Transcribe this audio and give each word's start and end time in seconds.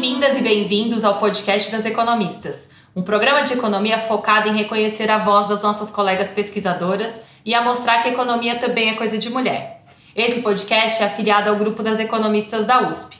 Bem-vindas 0.00 0.38
e 0.38 0.42
bem-vindos 0.42 1.04
ao 1.04 1.18
podcast 1.18 1.72
das 1.72 1.84
economistas, 1.84 2.68
um 2.94 3.02
programa 3.02 3.42
de 3.42 3.54
economia 3.54 3.98
focado 3.98 4.48
em 4.48 4.54
reconhecer 4.54 5.10
a 5.10 5.18
voz 5.18 5.48
das 5.48 5.64
nossas 5.64 5.90
colegas 5.90 6.30
pesquisadoras 6.30 7.22
e 7.44 7.52
a 7.52 7.62
mostrar 7.62 8.00
que 8.00 8.08
a 8.08 8.12
economia 8.12 8.60
também 8.60 8.90
é 8.90 8.94
coisa 8.94 9.18
de 9.18 9.28
mulher. 9.28 9.82
Esse 10.14 10.40
podcast 10.40 11.02
é 11.02 11.06
afiliado 11.06 11.50
ao 11.50 11.56
grupo 11.56 11.82
das 11.82 11.98
economistas 11.98 12.64
da 12.64 12.88
USP. 12.88 13.18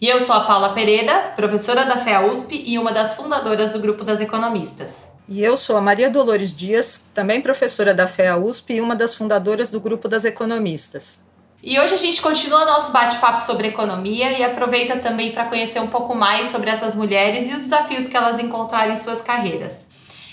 E 0.00 0.08
eu 0.08 0.20
sou 0.20 0.36
a 0.36 0.42
Paula 0.42 0.72
Pereira, 0.72 1.32
professora 1.34 1.84
da 1.84 1.96
FEA 1.96 2.24
USP 2.24 2.62
e 2.64 2.78
uma 2.78 2.92
das 2.92 3.14
fundadoras 3.14 3.70
do 3.70 3.80
grupo 3.80 4.04
das 4.04 4.20
economistas. 4.20 5.10
E 5.28 5.42
eu 5.42 5.56
sou 5.56 5.76
a 5.76 5.80
Maria 5.80 6.08
Dolores 6.08 6.54
Dias, 6.54 7.00
também 7.12 7.40
professora 7.40 7.92
da 7.92 8.06
FEA 8.06 8.36
USP 8.36 8.74
e 8.74 8.80
uma 8.80 8.94
das 8.94 9.16
fundadoras 9.16 9.72
do 9.72 9.80
grupo 9.80 10.06
das 10.06 10.24
economistas. 10.24 11.24
E 11.62 11.78
hoje 11.78 11.92
a 11.92 11.98
gente 11.98 12.22
continua 12.22 12.64
nosso 12.64 12.90
bate-papo 12.90 13.42
sobre 13.42 13.68
economia 13.68 14.32
e 14.32 14.42
aproveita 14.42 14.96
também 14.96 15.30
para 15.30 15.44
conhecer 15.44 15.78
um 15.78 15.88
pouco 15.88 16.14
mais 16.14 16.48
sobre 16.48 16.70
essas 16.70 16.94
mulheres 16.94 17.50
e 17.50 17.54
os 17.54 17.62
desafios 17.64 18.06
que 18.06 18.16
elas 18.16 18.40
encontraram 18.40 18.94
em 18.94 18.96
suas 18.96 19.20
carreiras. 19.20 19.86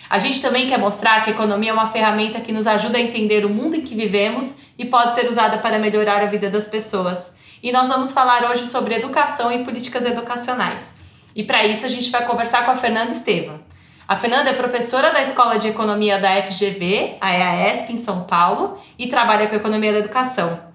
A 0.09 0.17
gente 0.19 0.41
também 0.41 0.67
quer 0.67 0.79
mostrar 0.79 1.21
que 1.21 1.29
a 1.29 1.33
economia 1.33 1.71
é 1.71 1.73
uma 1.73 1.87
ferramenta 1.87 2.39
que 2.39 2.53
nos 2.53 2.65
ajuda 2.65 2.97
a 2.97 3.01
entender 3.01 3.45
o 3.45 3.49
mundo 3.49 3.75
em 3.75 3.81
que 3.81 3.93
vivemos 3.93 4.59
e 4.77 4.85
pode 4.85 5.15
ser 5.15 5.27
usada 5.27 5.57
para 5.57 5.77
melhorar 5.77 6.21
a 6.21 6.27
vida 6.27 6.49
das 6.49 6.65
pessoas. 6.65 7.33
E 7.61 7.73
nós 7.73 7.89
vamos 7.89 8.13
falar 8.13 8.49
hoje 8.49 8.65
sobre 8.65 8.95
educação 8.95 9.51
e 9.51 9.65
políticas 9.65 10.05
educacionais. 10.05 10.91
E 11.35 11.43
para 11.43 11.65
isso 11.65 11.85
a 11.85 11.89
gente 11.89 12.09
vai 12.09 12.25
conversar 12.25 12.63
com 12.63 12.71
a 12.71 12.77
Fernanda 12.77 13.11
Estevam. 13.11 13.59
A 14.07 14.15
Fernanda 14.15 14.51
é 14.51 14.53
professora 14.53 15.11
da 15.11 15.21
Escola 15.21 15.59
de 15.59 15.67
Economia 15.67 16.17
da 16.17 16.41
FGV, 16.41 17.17
a 17.19 17.33
EASP, 17.33 17.91
em 17.91 17.97
São 17.97 18.23
Paulo, 18.23 18.79
e 18.97 19.07
trabalha 19.07 19.47
com 19.47 19.55
Economia 19.55 19.91
da 19.91 19.99
Educação. 19.99 20.66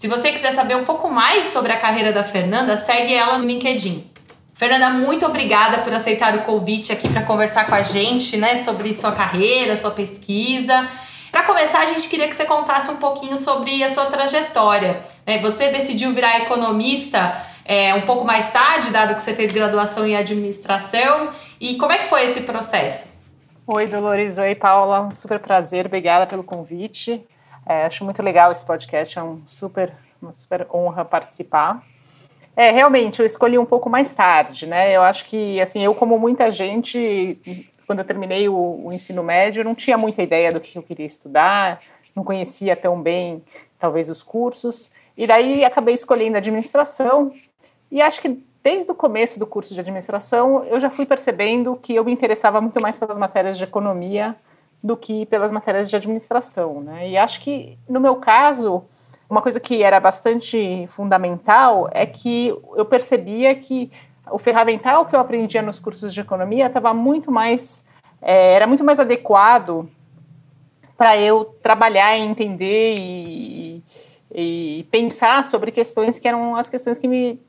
Se 0.00 0.08
você 0.08 0.32
quiser 0.32 0.50
saber 0.52 0.76
um 0.76 0.84
pouco 0.84 1.10
mais 1.10 1.44
sobre 1.52 1.70
a 1.72 1.76
carreira 1.76 2.10
da 2.10 2.24
Fernanda, 2.24 2.78
segue 2.78 3.12
ela 3.12 3.36
no 3.36 3.44
LinkedIn. 3.44 4.10
Fernanda, 4.54 4.88
muito 4.88 5.26
obrigada 5.26 5.82
por 5.82 5.92
aceitar 5.92 6.34
o 6.36 6.40
convite 6.40 6.90
aqui 6.90 7.06
para 7.06 7.22
conversar 7.22 7.66
com 7.66 7.74
a 7.74 7.82
gente, 7.82 8.38
né, 8.38 8.62
sobre 8.62 8.94
sua 8.94 9.12
carreira, 9.12 9.76
sua 9.76 9.90
pesquisa. 9.90 10.88
Para 11.30 11.42
começar, 11.42 11.80
a 11.80 11.84
gente 11.84 12.08
queria 12.08 12.26
que 12.28 12.34
você 12.34 12.46
contasse 12.46 12.90
um 12.90 12.96
pouquinho 12.96 13.36
sobre 13.36 13.84
a 13.84 13.90
sua 13.90 14.06
trajetória. 14.06 15.02
Né? 15.26 15.36
Você 15.40 15.68
decidiu 15.68 16.14
virar 16.14 16.38
economista 16.38 17.38
é, 17.66 17.94
um 17.94 18.06
pouco 18.06 18.24
mais 18.24 18.48
tarde, 18.48 18.88
dado 18.88 19.14
que 19.14 19.20
você 19.20 19.34
fez 19.34 19.52
graduação 19.52 20.06
em 20.06 20.16
administração. 20.16 21.28
E 21.60 21.76
como 21.76 21.92
é 21.92 21.98
que 21.98 22.06
foi 22.06 22.24
esse 22.24 22.40
processo? 22.40 23.20
Oi, 23.66 23.86
Dolores. 23.86 24.38
Oi, 24.38 24.54
Paula. 24.54 25.02
Um 25.02 25.10
super 25.10 25.38
prazer. 25.40 25.84
Obrigada 25.84 26.26
pelo 26.26 26.42
convite. 26.42 27.22
É, 27.70 27.84
acho 27.84 28.04
muito 28.04 28.20
legal 28.20 28.50
esse 28.50 28.66
podcast, 28.66 29.16
é 29.16 29.22
um 29.22 29.42
super, 29.46 29.92
uma 30.20 30.34
super 30.34 30.66
honra 30.74 31.04
participar. 31.04 31.86
É, 32.56 32.72
realmente, 32.72 33.20
eu 33.20 33.26
escolhi 33.26 33.56
um 33.56 33.64
pouco 33.64 33.88
mais 33.88 34.12
tarde, 34.12 34.66
né? 34.66 34.90
Eu 34.90 35.02
acho 35.02 35.24
que, 35.26 35.60
assim, 35.60 35.80
eu 35.84 35.94
como 35.94 36.18
muita 36.18 36.50
gente, 36.50 37.38
quando 37.86 38.00
eu 38.00 38.04
terminei 38.04 38.48
o, 38.48 38.86
o 38.86 38.92
ensino 38.92 39.22
médio, 39.22 39.62
não 39.62 39.76
tinha 39.76 39.96
muita 39.96 40.20
ideia 40.20 40.52
do 40.52 40.58
que 40.58 40.76
eu 40.76 40.82
queria 40.82 41.06
estudar, 41.06 41.80
não 42.12 42.24
conhecia 42.24 42.74
tão 42.74 43.00
bem, 43.00 43.40
talvez, 43.78 44.10
os 44.10 44.20
cursos. 44.20 44.90
E 45.16 45.24
daí 45.24 45.64
acabei 45.64 45.94
escolhendo 45.94 46.38
administração. 46.38 47.32
E 47.88 48.02
acho 48.02 48.20
que 48.20 48.42
desde 48.64 48.90
o 48.90 48.96
começo 48.96 49.38
do 49.38 49.46
curso 49.46 49.74
de 49.74 49.78
administração, 49.78 50.64
eu 50.64 50.80
já 50.80 50.90
fui 50.90 51.06
percebendo 51.06 51.76
que 51.76 51.94
eu 51.94 52.04
me 52.04 52.10
interessava 52.10 52.60
muito 52.60 52.80
mais 52.80 52.98
pelas 52.98 53.16
matérias 53.16 53.56
de 53.56 53.62
economia 53.62 54.34
do 54.82 54.96
que 54.96 55.26
pelas 55.26 55.52
matérias 55.52 55.90
de 55.90 55.96
administração. 55.96 56.80
Né? 56.80 57.10
E 57.10 57.18
acho 57.18 57.40
que, 57.40 57.78
no 57.88 58.00
meu 58.00 58.16
caso, 58.16 58.84
uma 59.28 59.42
coisa 59.42 59.60
que 59.60 59.82
era 59.82 60.00
bastante 60.00 60.86
fundamental 60.88 61.88
é 61.92 62.06
que 62.06 62.48
eu 62.76 62.84
percebia 62.84 63.54
que 63.54 63.90
o 64.30 64.38
ferramental 64.38 65.06
que 65.06 65.14
eu 65.14 65.20
aprendia 65.20 65.62
nos 65.62 65.78
cursos 65.78 66.14
de 66.14 66.20
economia 66.20 66.66
estava 66.66 66.94
muito 66.94 67.30
mais 67.30 67.84
é, 68.22 68.52
era 68.54 68.66
muito 68.66 68.84
mais 68.84 69.00
adequado 69.00 69.88
para 70.96 71.16
eu 71.16 71.44
trabalhar 71.62 72.16
e 72.16 72.20
entender 72.20 72.98
e, 72.98 73.82
e, 74.34 74.86
pensar 74.90 75.42
sobre 75.42 75.70
questões 75.70 76.18
que 76.18 76.28
eram 76.28 76.54
as 76.54 76.68
questões 76.68 76.98
que 76.98 77.08
me 77.08 77.40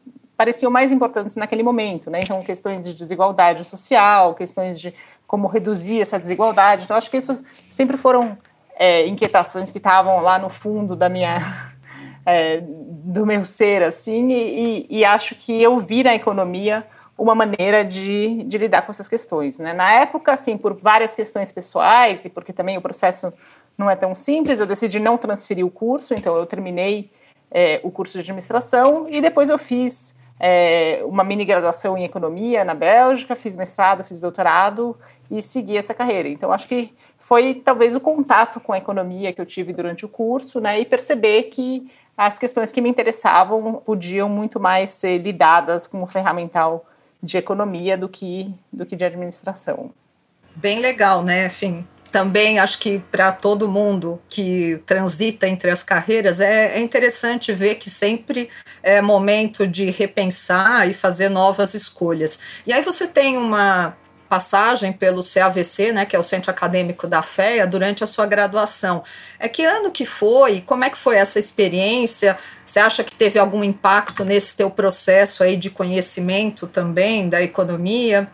pareciam 0.41 0.72
mais 0.72 0.91
importantes 0.91 1.35
naquele 1.35 1.62
momento, 1.62 2.09
né? 2.09 2.22
Então, 2.22 2.41
questões 2.41 2.84
de 2.84 2.96
desigualdade 2.96 3.63
social, 3.63 4.34
questões 4.34 4.79
de 4.79 4.91
como 5.28 5.47
reduzir 5.47 6.02
essa 6.02 6.18
desigualdade. 6.18 6.85
Então, 6.85 6.97
acho 6.97 7.12
que 7.12 7.18
isso 7.18 7.46
sempre 7.69 7.96
foram 7.96 8.35
é, 8.75 9.06
inquietações 9.06 9.69
que 9.69 9.78
estavam 9.78 10.19
lá 10.19 10.40
no 10.40 10.50
fundo 10.50 10.96
da 10.96 11.07
minha 11.07 11.38
é, 12.25 12.59
do 12.59 13.24
meu 13.24 13.46
ser, 13.46 13.84
assim, 13.84 14.31
e, 14.31 14.88
e, 14.90 15.06
acho 15.06 15.35
que 15.35 15.62
eu 15.62 15.78
vi 15.78 16.03
na 16.03 16.16
economia 16.16 16.88
uma 17.16 17.35
maneira 17.35 17.85
de, 17.85 18.41
de 18.44 18.58
lidar 18.58 18.81
com 18.81 18.90
essas 18.90 19.08
questões. 19.08 19.59
Né? 19.59 19.73
Na 19.73 19.94
época, 19.94 20.34
assim, 20.34 20.58
por 20.58 20.73
várias 20.73 21.13
questões 21.13 21.52
pessoais 21.52 22.25
e 22.25 22.29
porque 22.31 22.52
também 22.52 22.79
o 22.79 22.81
processo 22.81 23.31
não 23.78 23.88
é 23.88 23.96
tão 23.96 24.16
simples, 24.16 24.59
eu 24.59 24.66
decidi 24.66 25.00
não 25.00 25.19
transferir 25.19 25.63
o 25.63 25.69
curso, 25.69 26.16
então 26.16 26.35
eu 26.35 26.47
terminei 26.47 27.12
é, 27.52 27.79
o 27.84 27.91
curso 27.91 28.13
de 28.13 28.22
administração 28.22 29.06
e 29.08 29.22
depois 29.22 29.52
eu 29.52 29.59
fiz 29.59 30.19
é, 30.44 31.03
uma 31.06 31.24
mini 31.24 31.46
graduação 31.46 31.96
em 31.96 32.03
economia 32.03 32.66
na 32.66 32.74
Bélgica, 32.74 33.35
fiz 33.35 33.56
mestrado, 33.56 34.03
fiz 34.03 34.19
doutorado 34.19 34.97
e 35.29 35.40
segui 35.40 35.78
essa 35.78 35.94
carreira. 35.94 36.28
Então, 36.28 36.52
acho 36.52 36.68
que 36.68 36.91
foi 37.19 37.53
talvez 37.53 37.96
o 37.96 38.00
contato 38.00 38.59
com 38.59 38.74
a 38.74 38.78
economia 38.79 39.31
que 39.31 39.40
eu 39.40 39.46
tive 39.46 39.72
durante 39.72 40.03
o 40.03 40.09
curso, 40.09 40.59
né, 40.59 40.79
e 40.79 40.85
perceber 40.85 41.44
que 41.44 41.88
as 42.18 42.40
questões 42.40 42.72
que 42.72 42.81
me 42.81 42.90
interessavam 42.90 43.75
podiam 43.85 44.28
muito 44.28 44.59
mais 44.59 44.90
ser 44.90 45.19
lidadas 45.19 45.85
como 45.85 46.07
ferramental 46.07 46.85
de 47.22 47.38
economia 47.38 47.96
do 47.96 48.09
que, 48.09 48.52
do 48.73 48.84
que 48.84 48.96
de 48.96 49.06
administração. 49.06 49.91
Bem 50.56 50.79
legal, 50.79 51.22
né? 51.23 51.46
Enfim, 51.46 51.85
também 52.12 52.60
acho 52.60 52.78
que 52.78 53.00
para 53.12 53.32
todo 53.32 53.70
mundo 53.70 54.22
que 54.28 54.82
transita 54.86 55.48
entre 55.48 55.72
as 55.72 55.82
carreiras 55.82 56.42
é, 56.42 56.78
é, 56.78 56.80
interessante 56.80 57.54
ver 57.54 57.76
que 57.76 57.90
sempre 57.90 58.50
é 58.84 59.02
momento 59.02 59.66
de 59.66 59.90
repensar 59.90 60.90
e 60.90 60.94
fazer 60.94 61.30
novas 61.30 61.74
escolhas. 61.74 62.40
E 62.68 62.74
aí 62.74 62.82
você 62.82 63.08
tem 63.08 63.38
uma 63.38 63.96
passagem 64.28 64.94
pelo 64.94 65.22
CAVC, 65.22 65.92
né, 65.92 66.06
que 66.06 66.16
é 66.16 66.20
o 66.20 66.24
Centro 66.24 66.52
Acadêmico 66.52 67.06
da 67.06 67.22
FEA, 67.22 67.68
durante 67.68 68.02
a 68.02 68.08
sua 68.08 68.26
graduação. 68.26 69.04
É 69.38 69.50
que 69.50 69.64
ano 69.66 69.92
que 69.92 70.06
foi? 70.06 70.62
Como 70.62 70.86
é 70.86 70.90
que 70.90 70.98
foi 70.98 71.18
essa 71.18 71.38
experiência? 71.38 72.38
Você 72.66 72.80
acha 72.80 73.04
que 73.04 73.14
teve 73.14 73.38
algum 73.38 73.62
impacto 73.62 74.24
nesse 74.24 74.56
teu 74.56 74.70
processo 74.70 75.44
aí 75.44 75.58
de 75.58 75.70
conhecimento 75.70 76.66
também 76.66 77.28
da 77.28 77.42
economia? 77.42 78.32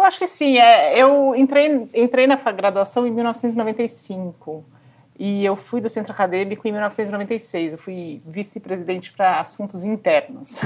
Eu 0.00 0.04
acho 0.04 0.18
que 0.18 0.26
sim. 0.26 0.56
É, 0.56 0.98
eu 0.98 1.34
entrei, 1.36 1.88
entrei 1.94 2.26
na 2.26 2.36
graduação 2.36 3.06
em 3.06 3.10
1995 3.10 4.64
e 5.18 5.44
eu 5.44 5.54
fui 5.54 5.78
do 5.82 5.90
centro 5.90 6.10
acadêmico 6.10 6.66
em 6.66 6.72
1996. 6.72 7.74
Eu 7.74 7.78
fui 7.78 8.22
vice-presidente 8.24 9.12
para 9.12 9.40
assuntos 9.40 9.84
internos. 9.84 10.58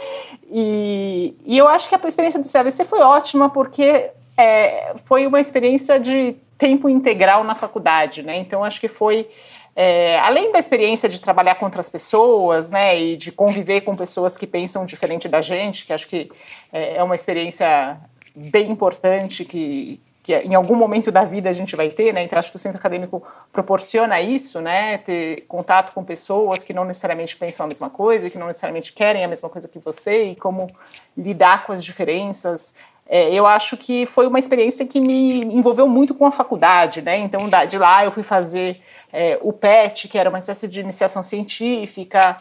e, 0.44 1.34
e, 1.46 1.56
eu 1.56 1.66
acho 1.68 1.88
que 1.88 1.94
a 1.94 2.06
experiência 2.06 2.38
do 2.38 2.52
CAVC 2.52 2.84
foi 2.84 3.00
ótima 3.00 3.48
porque 3.48 4.10
é, 4.36 4.92
foi 5.06 5.26
uma 5.26 5.40
experiência 5.40 5.98
de 5.98 6.36
tempo 6.58 6.86
integral 6.86 7.42
na 7.44 7.54
faculdade, 7.54 8.22
né? 8.22 8.36
Então 8.36 8.62
acho 8.62 8.78
que 8.78 8.88
foi 8.88 9.26
é, 9.74 10.18
além 10.18 10.52
da 10.52 10.58
experiência 10.58 11.08
de 11.08 11.18
trabalhar 11.18 11.54
com 11.54 11.64
outras 11.64 11.88
pessoas, 11.88 12.68
né, 12.68 13.00
e 13.00 13.16
de 13.16 13.32
conviver 13.32 13.80
com 13.80 13.96
pessoas 13.96 14.36
que 14.36 14.46
pensam 14.46 14.84
diferente 14.84 15.28
da 15.28 15.40
gente, 15.40 15.86
que 15.86 15.94
acho 15.94 16.06
que 16.06 16.30
é, 16.70 16.96
é 16.96 17.02
uma 17.02 17.14
experiência 17.14 17.98
bem 18.34 18.70
importante 18.70 19.44
que, 19.44 20.00
que 20.22 20.34
em 20.34 20.54
algum 20.54 20.74
momento 20.74 21.10
da 21.10 21.24
vida 21.24 21.50
a 21.50 21.52
gente 21.52 21.74
vai 21.76 21.90
ter, 21.90 22.12
né? 22.12 22.22
Então 22.22 22.38
acho 22.38 22.50
que 22.50 22.56
o 22.56 22.60
centro 22.60 22.78
acadêmico 22.78 23.22
proporciona 23.52 24.20
isso, 24.20 24.60
né? 24.60 24.98
Ter 24.98 25.44
contato 25.48 25.92
com 25.92 26.04
pessoas 26.04 26.62
que 26.62 26.72
não 26.72 26.84
necessariamente 26.84 27.36
pensam 27.36 27.64
a 27.64 27.68
mesma 27.68 27.90
coisa, 27.90 28.30
que 28.30 28.38
não 28.38 28.46
necessariamente 28.46 28.92
querem 28.92 29.24
a 29.24 29.28
mesma 29.28 29.48
coisa 29.48 29.68
que 29.68 29.78
você 29.78 30.24
e 30.24 30.36
como 30.36 30.70
lidar 31.16 31.66
com 31.66 31.72
as 31.72 31.84
diferenças. 31.84 32.74
É, 33.06 33.34
eu 33.34 33.46
acho 33.46 33.76
que 33.76 34.06
foi 34.06 34.26
uma 34.26 34.38
experiência 34.38 34.86
que 34.86 35.00
me 35.00 35.40
envolveu 35.40 35.88
muito 35.88 36.14
com 36.14 36.24
a 36.24 36.32
faculdade, 36.32 37.02
né? 37.02 37.18
Então 37.18 37.48
de 37.68 37.76
lá 37.76 38.04
eu 38.04 38.10
fui 38.10 38.22
fazer 38.22 38.80
é, 39.12 39.38
o 39.42 39.52
PET, 39.52 40.08
que 40.08 40.16
era 40.16 40.30
uma 40.30 40.38
espécie 40.38 40.68
de 40.68 40.80
iniciação 40.80 41.22
científica 41.22 42.38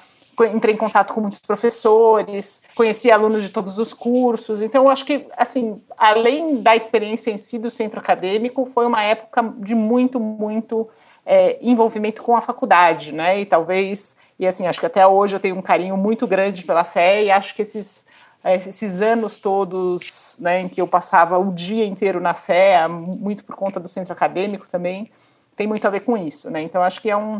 entrei 0.53 0.73
em 0.73 0.77
contato 0.77 1.13
com 1.13 1.21
muitos 1.21 1.39
professores, 1.39 2.61
conheci 2.75 3.11
alunos 3.11 3.43
de 3.43 3.49
todos 3.49 3.77
os 3.77 3.93
cursos. 3.93 4.61
Então, 4.61 4.85
eu 4.85 4.89
acho 4.89 5.05
que, 5.05 5.27
assim, 5.37 5.81
além 5.97 6.61
da 6.61 6.75
experiência 6.75 7.31
em 7.31 7.37
si 7.37 7.59
do 7.59 7.69
centro 7.69 7.99
acadêmico, 7.99 8.65
foi 8.65 8.85
uma 8.85 9.03
época 9.03 9.53
de 9.57 9.75
muito, 9.75 10.19
muito 10.19 10.89
é, 11.25 11.57
envolvimento 11.61 12.21
com 12.23 12.35
a 12.35 12.41
faculdade, 12.41 13.11
né? 13.11 13.41
E 13.41 13.45
talvez, 13.45 14.15
e 14.39 14.47
assim, 14.47 14.67
acho 14.67 14.79
que 14.79 14.85
até 14.85 15.05
hoje 15.05 15.35
eu 15.35 15.39
tenho 15.39 15.55
um 15.55 15.61
carinho 15.61 15.95
muito 15.97 16.25
grande 16.25 16.63
pela 16.63 16.83
fé 16.83 17.23
e 17.23 17.31
acho 17.31 17.55
que 17.55 17.61
esses 17.61 18.05
é, 18.43 18.55
esses 18.55 19.01
anos 19.01 19.37
todos 19.37 20.37
né, 20.39 20.61
em 20.61 20.69
que 20.69 20.81
eu 20.81 20.87
passava 20.87 21.37
o 21.37 21.53
dia 21.53 21.85
inteiro 21.85 22.19
na 22.19 22.33
fé, 22.33 22.87
muito 22.87 23.43
por 23.43 23.55
conta 23.55 23.79
do 23.79 23.87
centro 23.87 24.13
acadêmico 24.13 24.67
também, 24.67 25.11
tem 25.55 25.67
muito 25.67 25.85
a 25.85 25.91
ver 25.91 25.99
com 26.01 26.17
isso, 26.17 26.49
né? 26.49 26.61
Então 26.61 26.81
acho 26.81 26.99
que 27.01 27.09
é 27.09 27.15
um 27.15 27.39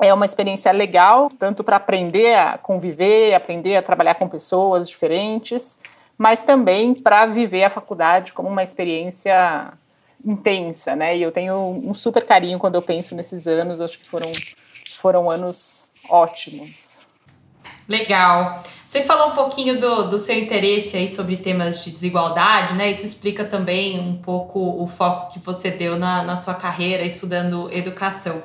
é 0.00 0.12
uma 0.12 0.26
experiência 0.26 0.72
legal, 0.72 1.30
tanto 1.38 1.62
para 1.62 1.76
aprender 1.76 2.34
a 2.34 2.58
conviver, 2.58 3.34
aprender 3.34 3.76
a 3.76 3.82
trabalhar 3.82 4.14
com 4.14 4.28
pessoas 4.28 4.88
diferentes, 4.88 5.78
mas 6.18 6.44
também 6.44 6.94
para 6.94 7.26
viver 7.26 7.64
a 7.64 7.70
faculdade 7.70 8.32
como 8.32 8.48
uma 8.48 8.62
experiência 8.62 9.72
intensa, 10.24 10.96
né? 10.96 11.16
E 11.16 11.22
eu 11.22 11.30
tenho 11.30 11.82
um 11.84 11.92
super 11.92 12.24
carinho 12.24 12.58
quando 12.58 12.76
eu 12.76 12.82
penso 12.82 13.14
nesses 13.14 13.46
anos, 13.46 13.80
acho 13.80 13.98
que 13.98 14.06
foram, 14.06 14.32
foram 14.98 15.30
anos 15.30 15.88
ótimos. 16.08 17.00
Legal. 17.88 18.62
Você 18.86 19.02
falou 19.02 19.28
um 19.28 19.32
pouquinho 19.32 19.78
do, 19.78 20.08
do 20.08 20.18
seu 20.18 20.38
interesse 20.38 20.96
aí 20.96 21.08
sobre 21.08 21.36
temas 21.36 21.84
de 21.84 21.90
desigualdade, 21.90 22.74
né? 22.74 22.90
Isso 22.90 23.04
explica 23.04 23.44
também 23.44 24.00
um 24.00 24.16
pouco 24.16 24.82
o 24.82 24.86
foco 24.86 25.32
que 25.32 25.38
você 25.38 25.70
deu 25.70 25.98
na, 25.98 26.22
na 26.22 26.36
sua 26.36 26.54
carreira 26.54 27.04
estudando 27.04 27.68
educação. 27.72 28.42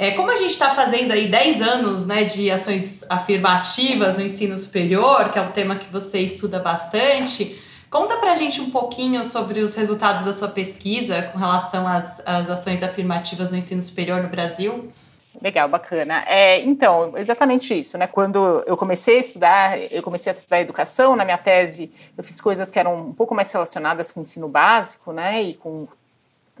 É, 0.00 0.12
como 0.12 0.30
a 0.30 0.36
gente 0.36 0.52
está 0.52 0.72
fazendo 0.72 1.10
aí 1.10 1.26
10 1.26 1.60
anos 1.60 2.06
né, 2.06 2.22
de 2.22 2.52
ações 2.52 3.04
afirmativas 3.10 4.16
no 4.16 4.24
ensino 4.24 4.56
superior, 4.56 5.28
que 5.30 5.40
é 5.40 5.42
um 5.42 5.50
tema 5.50 5.74
que 5.74 5.92
você 5.92 6.20
estuda 6.20 6.60
bastante, 6.60 7.60
conta 7.90 8.16
para 8.18 8.30
a 8.30 8.36
gente 8.36 8.60
um 8.60 8.70
pouquinho 8.70 9.24
sobre 9.24 9.58
os 9.58 9.74
resultados 9.74 10.22
da 10.22 10.32
sua 10.32 10.46
pesquisa 10.46 11.22
com 11.22 11.38
relação 11.38 11.84
às, 11.84 12.22
às 12.24 12.48
ações 12.48 12.80
afirmativas 12.84 13.50
no 13.50 13.56
ensino 13.56 13.82
superior 13.82 14.22
no 14.22 14.28
Brasil. 14.28 14.88
Legal, 15.42 15.68
bacana. 15.68 16.22
É, 16.28 16.60
então, 16.60 17.18
exatamente 17.18 17.76
isso, 17.76 17.98
né? 17.98 18.06
Quando 18.06 18.62
eu 18.68 18.76
comecei 18.76 19.16
a 19.16 19.20
estudar, 19.20 19.92
eu 19.92 20.02
comecei 20.02 20.32
a 20.32 20.36
estudar 20.36 20.60
educação, 20.60 21.16
na 21.16 21.24
minha 21.24 21.38
tese 21.38 21.92
eu 22.16 22.22
fiz 22.22 22.40
coisas 22.40 22.70
que 22.70 22.78
eram 22.78 22.94
um 23.08 23.12
pouco 23.12 23.34
mais 23.34 23.50
relacionadas 23.50 24.12
com 24.12 24.20
o 24.20 24.22
ensino 24.22 24.46
básico, 24.46 25.12
né? 25.12 25.42
E 25.42 25.54
com, 25.54 25.88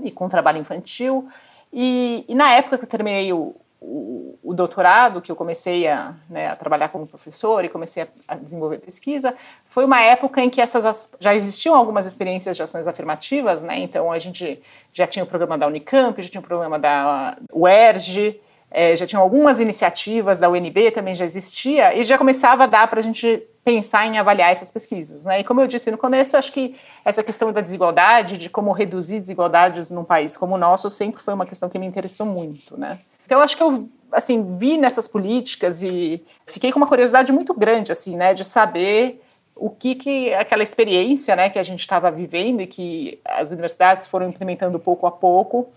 e 0.00 0.10
com 0.10 0.26
o 0.26 0.28
trabalho 0.28 0.58
infantil. 0.58 1.28
E, 1.72 2.24
e 2.28 2.34
na 2.34 2.50
época 2.52 2.78
que 2.78 2.84
eu 2.84 2.88
terminei 2.88 3.32
o, 3.32 3.54
o, 3.80 4.38
o, 4.42 4.54
doutorado, 4.54 5.20
que 5.20 5.30
eu 5.30 5.36
comecei 5.36 5.86
a, 5.86 6.14
né, 6.28 6.48
a, 6.48 6.56
trabalhar 6.56 6.88
como 6.88 7.06
professor 7.06 7.64
e 7.64 7.68
comecei 7.68 8.04
a, 8.04 8.08
a, 8.26 8.34
desenvolver 8.36 8.78
pesquisa, 8.78 9.34
foi 9.66 9.84
uma 9.84 10.00
época 10.00 10.40
em 10.40 10.50
que 10.50 10.60
essas 10.60 11.10
já 11.20 11.34
existiam 11.34 11.74
algumas 11.74 12.06
experiências 12.06 12.56
de 12.56 12.62
ações 12.62 12.86
afirmativas, 12.86 13.62
né? 13.62 13.78
Então 13.78 14.10
a 14.10 14.18
gente 14.18 14.60
já 14.92 15.06
tinha 15.06 15.24
o 15.24 15.28
programa 15.28 15.56
da 15.56 15.66
Unicamp, 15.66 16.20
já 16.20 16.28
tinha 16.28 16.40
o 16.40 16.44
programa 16.44 16.78
da 16.78 17.36
UERJ, 17.52 18.40
é, 18.70 18.94
já 18.96 19.06
tinham 19.06 19.22
algumas 19.22 19.60
iniciativas 19.60 20.38
da 20.38 20.48
UNB, 20.48 20.90
também 20.90 21.14
já 21.14 21.24
existia, 21.24 21.94
e 21.94 22.02
já 22.02 22.18
começava 22.18 22.64
a 22.64 22.66
dar 22.66 22.88
para 22.88 23.00
a 23.00 23.02
gente 23.02 23.42
pensar 23.68 24.06
em 24.06 24.16
avaliar 24.16 24.50
essas 24.50 24.70
pesquisas. 24.70 25.26
Né? 25.26 25.40
E 25.40 25.44
como 25.44 25.60
eu 25.60 25.66
disse 25.66 25.90
no 25.90 25.98
começo, 25.98 26.38
acho 26.38 26.50
que 26.50 26.74
essa 27.04 27.22
questão 27.22 27.52
da 27.52 27.60
desigualdade, 27.60 28.38
de 28.38 28.48
como 28.48 28.72
reduzir 28.72 29.20
desigualdades 29.20 29.90
num 29.90 30.04
país 30.04 30.38
como 30.38 30.54
o 30.54 30.58
nosso, 30.58 30.88
sempre 30.88 31.22
foi 31.22 31.34
uma 31.34 31.44
questão 31.44 31.68
que 31.68 31.78
me 31.78 31.84
interessou 31.84 32.24
muito. 32.24 32.80
Né? 32.80 32.98
Então, 33.26 33.42
acho 33.42 33.54
que 33.58 33.62
eu 33.62 33.86
assim, 34.10 34.56
vi 34.56 34.78
nessas 34.78 35.06
políticas 35.06 35.82
e 35.82 36.24
fiquei 36.46 36.72
com 36.72 36.78
uma 36.78 36.86
curiosidade 36.86 37.30
muito 37.30 37.52
grande 37.52 37.92
assim, 37.92 38.16
né, 38.16 38.32
de 38.32 38.42
saber 38.42 39.22
o 39.54 39.68
que, 39.68 39.94
que 39.94 40.32
aquela 40.32 40.62
experiência 40.62 41.36
né, 41.36 41.50
que 41.50 41.58
a 41.58 41.62
gente 41.62 41.80
estava 41.80 42.10
vivendo 42.10 42.62
e 42.62 42.66
que 42.66 43.20
as 43.22 43.50
universidades 43.50 44.06
foram 44.06 44.30
implementando 44.30 44.78
pouco 44.78 45.06
a 45.06 45.10
pouco, 45.10 45.68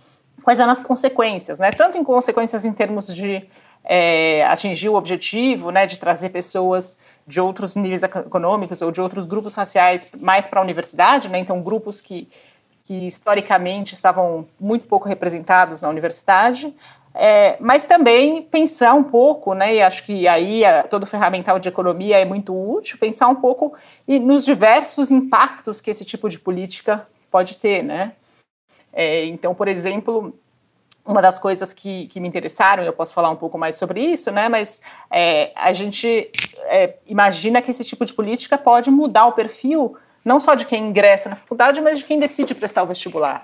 quais 0.41 0.61
eram 0.61 0.71
as 0.71 0.79
consequências, 0.79 1.59
né? 1.59 1.71
Tanto 1.71 1.97
em 1.97 2.03
consequências 2.05 2.63
em 2.63 2.71
termos 2.71 3.13
de 3.13 3.45
é, 3.83 4.45
atingir 4.45 4.88
o 4.88 4.95
objetivo, 4.95 5.71
né, 5.71 5.85
de 5.85 5.99
trazer 5.99 6.29
pessoas 6.29 6.97
de 7.27 7.39
outros 7.39 7.75
níveis 7.75 8.03
econômicos 8.03 8.81
ou 8.81 8.91
de 8.91 9.01
outros 9.01 9.25
grupos 9.25 9.56
raciais 9.56 10.07
mais 10.19 10.47
para 10.47 10.59
a 10.59 10.63
universidade, 10.63 11.29
né? 11.29 11.39
Então 11.39 11.62
grupos 11.62 12.01
que 12.01 12.27
que 12.83 13.07
historicamente 13.07 13.94
estavam 13.94 14.45
muito 14.59 14.88
pouco 14.88 15.07
representados 15.07 15.81
na 15.81 15.88
universidade, 15.88 16.73
é, 17.13 17.56
mas 17.59 17.85
também 17.85 18.41
pensar 18.41 18.94
um 18.94 19.03
pouco, 19.03 19.53
né, 19.53 19.75
e 19.75 19.81
acho 19.81 20.06
que 20.06 20.27
aí 20.27 20.65
a, 20.65 20.83
todo 20.83 21.03
o 21.03 21.07
ferramental 21.07 21.59
de 21.59 21.69
economia 21.69 22.19
é 22.19 22.25
muito 22.25 22.53
útil, 22.53 22.97
pensar 22.97 23.27
um 23.27 23.35
pouco 23.35 23.74
e 24.07 24.19
nos 24.19 24.45
diversos 24.45 25.12
impactos 25.12 25.79
que 25.79 25.91
esse 25.91 26.03
tipo 26.03 26.27
de 26.27 26.39
política 26.39 27.07
pode 27.29 27.57
ter, 27.57 27.83
né? 27.83 28.13
É, 28.91 29.25
então, 29.25 29.56
por 29.56 29.69
exemplo, 29.69 30.33
uma 31.06 31.21
das 31.21 31.39
coisas 31.39 31.74
que, 31.74 32.07
que 32.07 32.19
me 32.19 32.27
interessaram, 32.27 32.83
eu 32.83 32.94
posso 32.94 33.13
falar 33.13 33.29
um 33.29 33.35
pouco 33.35 33.57
mais 33.57 33.75
sobre 33.75 34.01
isso, 34.01 34.31
né? 34.31 34.50
Mas 34.50 34.81
é, 35.09 35.51
a 35.56 35.74
gente 35.74 36.29
é, 36.63 36.96
imagina 37.08 37.62
que 37.62 37.72
esse 37.72 37.84
tipo 37.84 38.06
de 38.06 38.13
política 38.13 38.58
pode 38.58 38.90
mudar 38.90 39.25
o 39.25 39.34
perfil 39.34 39.96
não 40.24 40.40
só 40.40 40.54
de 40.54 40.66
quem 40.66 40.88
ingressa 40.88 41.30
na 41.30 41.36
faculdade, 41.36 41.81
mas 41.81 42.00
de 42.00 42.06
quem 42.06 42.19
decide 42.19 42.54
prestar 42.54 42.84
o 42.84 42.88
vestibular. 42.88 43.44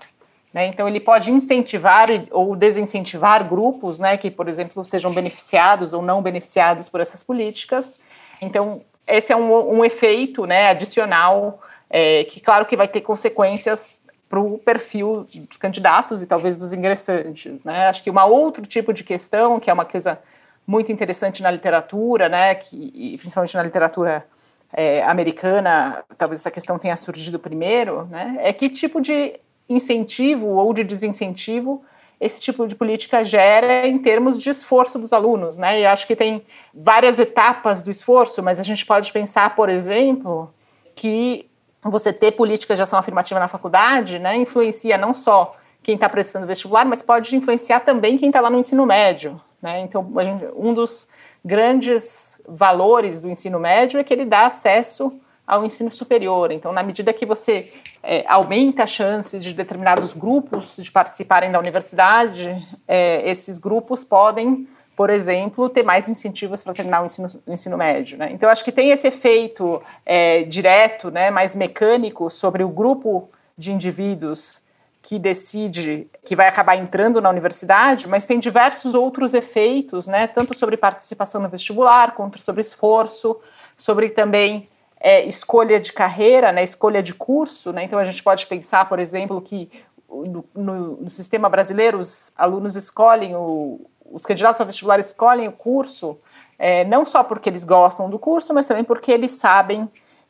Né? 0.54 0.68
Então, 0.68 0.88
ele 0.88 1.00
pode 1.00 1.32
incentivar 1.32 2.08
ou 2.32 2.56
desincentivar 2.56 3.48
grupos, 3.48 4.00
né, 4.00 4.16
que, 4.18 4.32
por 4.32 4.48
exemplo, 4.48 4.86
sejam 4.86 5.14
beneficiados 5.14 5.94
ou 5.94 6.02
não 6.02 6.22
beneficiados 6.22 6.88
por 6.88 7.02
essas 7.02 7.24
políticas. 7.24 8.00
Então, 8.42 8.82
esse 9.06 9.34
é 9.34 9.36
um, 9.36 9.80
um 9.80 9.86
efeito, 9.86 10.46
né, 10.46 10.70
adicional 10.70 11.62
é, 11.90 12.24
que, 12.24 12.40
claro, 12.40 12.66
que 12.66 12.78
vai 12.78 12.88
ter 12.88 13.02
consequências 13.02 14.02
para 14.30 14.40
o 14.40 14.58
perfil 14.58 15.28
dos 15.34 15.58
candidatos 15.58 16.22
e 16.22 16.26
talvez 16.26 16.58
dos 16.58 16.74
ingressantes. 16.74 17.64
Né? 17.64 17.88
Acho 17.88 18.04
que 18.04 18.10
uma 18.10 18.26
outro 18.26 18.66
tipo 18.66 18.94
de 18.94 19.04
questão, 19.04 19.60
que 19.60 19.70
é 19.70 19.74
uma 19.74 19.86
coisa 19.86 20.20
muito 20.68 20.92
interessante 20.92 21.42
na 21.42 21.50
literatura, 21.50 22.28
né, 22.28 22.54
que, 22.56 23.18
principalmente 23.18 23.56
na 23.56 23.64
literatura 23.64 24.28
é, 24.74 25.02
americana, 25.04 26.04
talvez 26.18 26.42
essa 26.42 26.52
questão 26.52 26.78
tenha 26.78 26.96
surgido 26.98 27.40
primeiro, 27.40 28.06
né, 28.08 28.36
é 28.40 28.52
que 28.52 28.70
tipo 28.70 29.00
de 29.00 29.40
incentivo 29.70 30.48
ou 30.50 30.74
de 30.74 30.84
desincentivo 30.84 31.84
esse 32.20 32.42
tipo 32.42 32.66
de 32.68 32.76
política 32.76 33.24
gera 33.24 33.88
em 33.88 33.98
termos 34.00 34.40
de 34.40 34.50
esforço 34.50 34.98
dos 34.98 35.14
alunos, 35.14 35.58
né? 35.58 35.82
E 35.82 35.86
acho 35.86 36.08
que 36.08 36.16
tem 36.16 36.44
várias 36.74 37.20
etapas 37.20 37.84
do 37.84 37.92
esforço, 37.92 38.42
mas 38.42 38.60
a 38.60 38.64
gente 38.64 38.84
pode 38.86 39.12
pensar, 39.12 39.56
por 39.56 39.70
exemplo, 39.70 40.52
que 40.96 41.48
você 41.84 42.12
ter 42.12 42.32
políticas 42.32 42.78
de 42.78 42.82
ação 42.82 42.98
afirmativa 42.98 43.40
na 43.40 43.48
faculdade, 43.48 44.18
né, 44.18 44.36
influencia 44.36 44.98
não 44.98 45.14
só 45.14 45.56
quem 45.84 45.94
está 45.94 46.10
prestando 46.10 46.48
vestibular, 46.48 46.86
mas 46.86 47.04
pode 47.04 47.36
influenciar 47.36 47.82
também 47.82 48.18
quem 48.18 48.30
está 48.30 48.42
lá 48.42 48.50
no 48.50 48.58
ensino 48.58 48.86
médio. 48.86 49.40
Né? 49.62 49.82
Então, 49.82 50.12
gente, 50.24 50.46
um 50.56 50.74
dos 50.74 51.08
grandes 51.44 52.42
valores 52.48 53.22
do 53.22 53.30
ensino 53.30 53.60
médio 53.60 54.00
é 54.00 54.04
que 54.04 54.14
ele 54.14 54.26
dá 54.26 54.46
acesso 54.46 55.20
ao 55.46 55.64
ensino 55.64 55.90
superior. 55.90 56.52
Então, 56.52 56.74
na 56.74 56.84
medida 56.84 57.14
que 57.14 57.26
você 57.26 57.72
é, 58.04 58.26
aumenta 58.28 58.84
a 58.84 58.88
chance 58.88 59.40
de 59.40 59.54
determinados 59.54 60.14
grupos 60.14 60.76
de 60.76 60.92
participarem 60.92 61.52
da 61.52 61.58
universidade, 61.58 62.68
é, 62.88 63.30
esses 63.30 63.58
grupos 63.58 64.04
podem 64.04 64.68
por 64.98 65.12
exemplo, 65.12 65.70
ter 65.70 65.84
mais 65.84 66.10
incentivos 66.10 66.64
para 66.64 66.74
terminar 66.74 67.04
o 67.04 67.06
ensino, 67.06 67.28
o 67.46 67.54
ensino 67.54 67.78
médio. 67.78 68.18
Né? 68.18 68.32
Então, 68.32 68.50
acho 68.50 68.66
que 68.66 68.72
tem 68.72 68.90
esse 68.90 69.08
efeito 69.08 69.80
é, 70.04 70.42
direto, 70.42 71.12
né, 71.12 71.30
mais 71.30 71.56
mecânico, 71.56 72.32
sobre 72.32 72.64
o 72.64 72.70
grupo 72.70 73.30
de 73.56 73.72
indivíduos 73.72 74.64
que 75.02 75.18
decide 75.18 76.08
que 76.26 76.36
vai 76.36 76.48
acabar 76.48 76.76
entrando 76.76 77.22
na 77.22 77.30
universidade, 77.30 78.08
mas 78.08 78.26
tem 78.26 78.40
diversos 78.40 78.94
outros 78.94 79.34
efeitos, 79.34 80.08
né, 80.08 80.28
tanto 80.28 80.54
sobre 80.54 80.76
participação 80.76 81.42
no 81.42 81.50
vestibular, 81.50 82.14
quanto 82.14 82.42
sobre 82.42 82.62
esforço, 82.62 83.40
sobre 83.76 84.10
também 84.10 84.68
é, 85.00 85.24
escolha 85.26 85.80
de 85.80 85.94
carreira, 85.94 86.52
né, 86.52 86.64
escolha 86.64 87.02
de 87.02 87.14
curso. 87.14 87.72
Né? 87.72 87.84
Então, 87.84 88.00
a 88.00 88.04
gente 88.04 88.22
pode 88.22 88.46
pensar, 88.48 88.90
por 88.90 89.00
exemplo, 89.00 89.42
que 89.42 89.70
no, 90.10 90.44
no, 90.54 90.98
no 90.98 91.10
sistema 91.10 91.48
brasileiro 91.48 92.00
os 92.00 92.32
alunos 92.38 92.76
escolhem 92.76 93.36
o 93.36 93.82
os 94.10 94.26
candidatos 94.26 94.62
ao 94.62 94.68
vestibular 94.68 95.00
escolhem 95.00 95.50
o 95.50 95.52
curso 95.52 96.18
é, 96.58 96.84
não 96.86 97.06
só 97.06 97.24
porque 97.24 97.50
eles 97.50 97.64
gostam 97.64 98.10
do 98.10 98.18
curso, 98.18 98.54
mas 98.54 98.66
também 98.66 98.84
porque 98.84 99.12
eles 99.12 99.34
sabem 99.34 99.88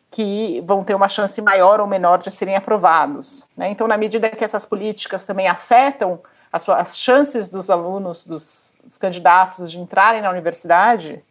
que 0.10 0.62
vão 0.66 0.84
ter 0.84 0.96
uma 0.96 1.10
chance 1.10 1.42
maior 1.42 1.80
ou 1.80 1.88
menor 1.88 2.18
de 2.18 2.32
serem 2.32 2.56
aprovados. 2.56 3.46
Né? 3.56 3.70
Então, 3.70 3.88
na 3.88 3.98
medida 3.98 4.30
que 4.30 4.44
essas 4.44 4.66
políticas 4.66 5.26
também 5.26 5.48
afetam 5.48 6.20
as, 6.52 6.62
suas, 6.62 6.80
as 6.80 6.98
chances 6.98 7.50
dos 7.50 7.70
alunos, 7.70 8.26
dos, 8.26 8.78
dos, 8.84 8.98
candidatos 8.98 9.70
de 9.70 9.80
entrarem 9.80 10.22
na 10.22 10.30
universidade, 10.30 11.24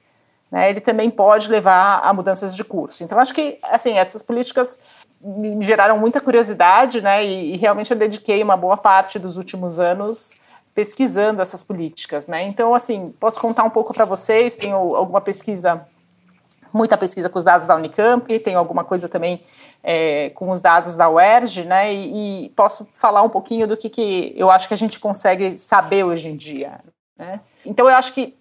né, 0.51 0.69
ele 0.71 0.81
também 0.81 1.11
pode 1.11 1.49
levar 1.51 2.01
a 2.03 2.13
mudanças 2.13 2.55
de 2.55 2.63
curso. 2.63 3.03
Então, 3.03 3.19
acho 3.19 3.35
que 3.35 3.59
assim 3.63 3.99
essas 3.99 4.23
políticas 4.23 4.79
me 5.21 5.61
geraram 5.63 5.99
muita 5.99 6.21
curiosidade, 6.21 7.01
né, 7.01 7.25
e, 7.25 7.55
e 7.55 7.57
realmente 7.57 7.91
eu 7.91 7.97
dediquei 7.97 8.43
uma 8.43 8.57
boa 8.57 8.77
parte 8.77 9.19
dos 9.19 9.37
últimos 9.37 9.81
anos 9.81 10.37
pesquisando 10.75 11.41
essas 11.41 11.65
políticas, 11.65 12.29
né? 12.29 12.43
Então, 12.43 12.75
assim, 12.75 13.09
posso 13.19 13.41
contar 13.41 13.65
um 13.65 13.71
pouco 13.71 13.95
para 13.95 14.05
vocês, 14.05 14.59
tenho 14.59 14.77
alguma 14.95 15.23
pesquisa, 15.23 15.89
muita 16.77 16.97
pesquisa 16.97 17.29
com 17.29 17.39
os 17.39 17.45
dados 17.45 17.67
da 17.67 17.75
Unicamp, 17.75 18.39
tenho 18.41 18.59
alguma 18.59 18.85
coisa 18.85 19.09
também 19.09 19.43
é, 19.83 20.31
com 20.31 20.51
os 20.51 20.61
dados 20.61 20.97
da 20.97 21.09
UERJ, 21.09 21.65
né? 21.65 21.93
E, 21.93 22.47
e, 22.47 22.49
posso 22.51 22.87
falar 22.93 23.23
um 23.23 23.29
pouquinho 23.29 23.67
do 23.67 23.77
que, 23.77 23.89
que 23.89 24.35
eu 24.37 24.51
acho 24.51 24.69
que 24.69 24.75
a 24.75 24.77
gente 24.77 25.01
consegue 25.01 25.57
saber 25.57 26.05
hoje 26.05 26.29
em 26.29 26.37
dia, 26.37 26.81
né? 27.19 27.41
Então, 27.65 27.89
eu 27.89 27.97
acho 27.97 28.13
que, 28.13 28.37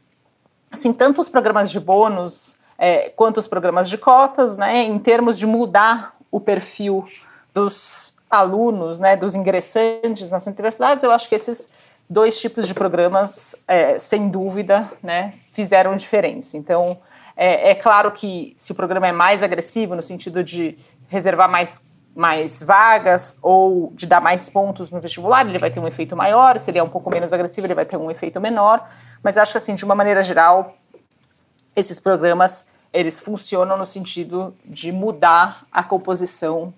assim, 0.72 0.92
tanto 0.92 1.22
os 1.22 1.30
programas 1.30 1.72
de 1.72 1.80
bônus 1.80 2.58
é, 2.78 3.10
quanto 3.10 3.40
os 3.40 3.48
programas 3.48 3.90
de 3.90 3.98
cotas, 3.98 4.58
né? 4.58 4.84
Em 4.84 5.00
termos 5.00 5.38
de 5.40 5.48
mudar 5.48 6.16
o 6.30 6.40
perfil 6.40 7.08
dos 7.54 8.16
alunos, 8.30 9.00
né, 9.00 9.16
dos 9.16 9.36
ingressantes 9.36 10.30
nas 10.30 10.46
universidades, 10.46 11.04
eu 11.04 11.12
acho 11.12 11.30
que 11.30 11.36
esses 11.36 11.70
dois 12.10 12.40
tipos 12.40 12.68
de 12.68 12.74
programas, 12.74 13.56
é, 13.68 13.98
sem 13.98 14.28
dúvida, 14.28 14.92
né, 15.02 15.34
fizeram 15.52 15.96
diferença. 15.96 16.58
Então, 16.58 16.98
é, 17.36 17.72
é, 17.72 17.76
claro 17.76 18.12
que 18.12 18.54
se 18.58 18.72
o 18.72 18.76
programa 18.76 19.08
é 19.08 19.12
mais 19.12 19.44
agressivo, 19.44 19.96
no 19.96 20.02
sentido 20.02 20.44
de 20.44 20.78
reservar 21.08 21.50
mais, 21.50 21.86
mais 22.16 22.64
vagas 22.64 23.38
ou 23.42 23.92
de 23.94 24.06
dar 24.06 24.22
mais 24.22 24.50
pontos 24.50 24.90
no 24.92 25.02
vestibular, 25.02 25.46
ele 25.46 25.60
vai 25.60 25.70
ter 25.70 25.80
um 25.80 25.88
efeito 25.88 26.16
maior. 26.16 26.58
Se 26.60 26.72
ele 26.72 26.80
é 26.80 26.84
um 26.84 26.90
pouco 26.90 27.10
menos 27.10 27.34
agressivo, 27.34 27.68
ele 27.68 27.76
vai 27.76 27.86
ter 27.86 27.98
um 27.98 28.10
efeito 28.10 28.40
menor. 28.40 28.88
Mas 29.22 29.38
acho 29.38 29.52
que, 29.52 29.58
assim, 29.58 29.76
de 29.76 29.84
uma 29.84 29.96
maneira 29.96 30.24
geral, 30.24 30.76
esses 31.76 32.00
programas 32.00 32.66
eles 32.94 33.20
funcionam 33.20 33.78
no 33.78 33.86
sentido 33.86 34.56
de 34.64 34.90
mudar 34.90 35.66
a 35.70 35.84
composição 35.84 36.74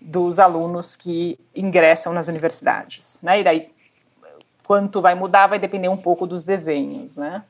dos 0.00 0.38
alunos 0.38 0.94
que 0.94 1.36
ingressam 1.54 2.12
nas 2.12 2.28
universidades, 2.28 3.20
né? 3.20 3.40
E 3.40 3.44
daí 3.44 3.68
quanto 4.64 5.00
vai 5.02 5.16
mudar 5.16 5.48
vai 5.48 5.58
depender 5.58 5.88
um 5.88 5.96
pouco 5.96 6.24
dos 6.24 6.44
desenhos, 6.44 7.16
né? 7.16 7.42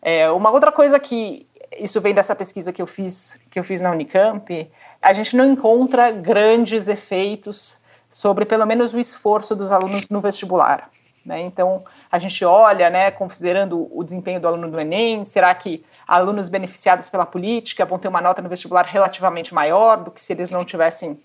É, 0.00 0.30
uma 0.30 0.50
outra 0.50 0.70
coisa 0.70 1.00
que 1.00 1.48
isso 1.78 2.00
vem 2.00 2.14
dessa 2.14 2.34
pesquisa 2.34 2.72
que 2.72 2.80
eu 2.80 2.86
fiz 2.86 3.40
que 3.50 3.58
eu 3.58 3.64
fiz 3.64 3.80
na 3.80 3.90
Unicamp, 3.90 4.70
a 5.00 5.12
gente 5.12 5.36
não 5.36 5.44
encontra 5.44 6.10
grandes 6.10 6.88
efeitos 6.88 7.78
sobre 8.10 8.44
pelo 8.44 8.66
menos 8.66 8.94
o 8.94 8.98
esforço 8.98 9.54
dos 9.54 9.70
alunos 9.70 10.08
no 10.08 10.20
vestibular. 10.20 10.90
Né? 11.24 11.40
Então, 11.40 11.82
a 12.10 12.20
gente 12.20 12.44
olha, 12.44 12.88
né, 12.88 13.10
considerando 13.10 13.88
o 13.92 14.04
desempenho 14.04 14.40
do 14.40 14.46
aluno 14.46 14.70
do 14.70 14.78
Enem, 14.78 15.24
será 15.24 15.52
que 15.54 15.84
alunos 16.06 16.48
beneficiados 16.48 17.08
pela 17.08 17.26
política 17.26 17.84
vão 17.84 17.98
ter 17.98 18.06
uma 18.06 18.20
nota 18.20 18.40
no 18.40 18.48
vestibular 18.48 18.86
relativamente 18.86 19.52
maior 19.52 19.96
do 19.96 20.12
que 20.12 20.22
se 20.22 20.32
eles 20.32 20.50
não 20.50 20.64
tivessem 20.64 21.20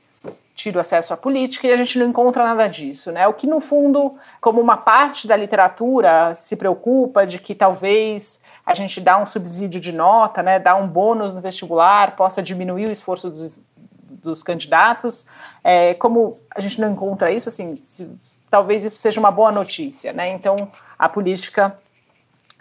tido 0.53 0.79
acesso 0.79 1.13
à 1.13 1.17
política 1.17 1.67
e 1.67 1.71
a 1.71 1.77
gente 1.77 1.97
não 1.97 2.07
encontra 2.07 2.43
nada 2.43 2.67
disso, 2.67 3.11
né? 3.11 3.27
O 3.27 3.33
que 3.33 3.47
no 3.47 3.59
fundo, 3.59 4.15
como 4.39 4.59
uma 4.61 4.77
parte 4.77 5.27
da 5.27 5.35
literatura 5.35 6.33
se 6.33 6.55
preocupa 6.55 7.25
de 7.25 7.39
que 7.39 7.55
talvez 7.55 8.39
a 8.65 8.75
gente 8.75 8.99
dá 8.99 9.17
um 9.17 9.25
subsídio 9.25 9.79
de 9.79 9.91
nota, 9.91 10.43
né, 10.43 10.59
dá 10.59 10.75
um 10.75 10.87
bônus 10.87 11.33
no 11.33 11.41
vestibular, 11.41 12.15
possa 12.15 12.41
diminuir 12.41 12.87
o 12.87 12.91
esforço 12.91 13.29
dos, 13.29 13.59
dos 14.05 14.43
candidatos. 14.43 15.25
É, 15.63 15.93
como 15.95 16.39
a 16.53 16.59
gente 16.59 16.79
não 16.79 16.91
encontra 16.91 17.31
isso, 17.31 17.49
assim, 17.49 17.79
se, 17.81 18.09
talvez 18.49 18.83
isso 18.83 18.97
seja 18.97 19.19
uma 19.19 19.31
boa 19.31 19.51
notícia, 19.51 20.13
né? 20.13 20.29
Então 20.29 20.69
a 20.99 21.09
política 21.09 21.75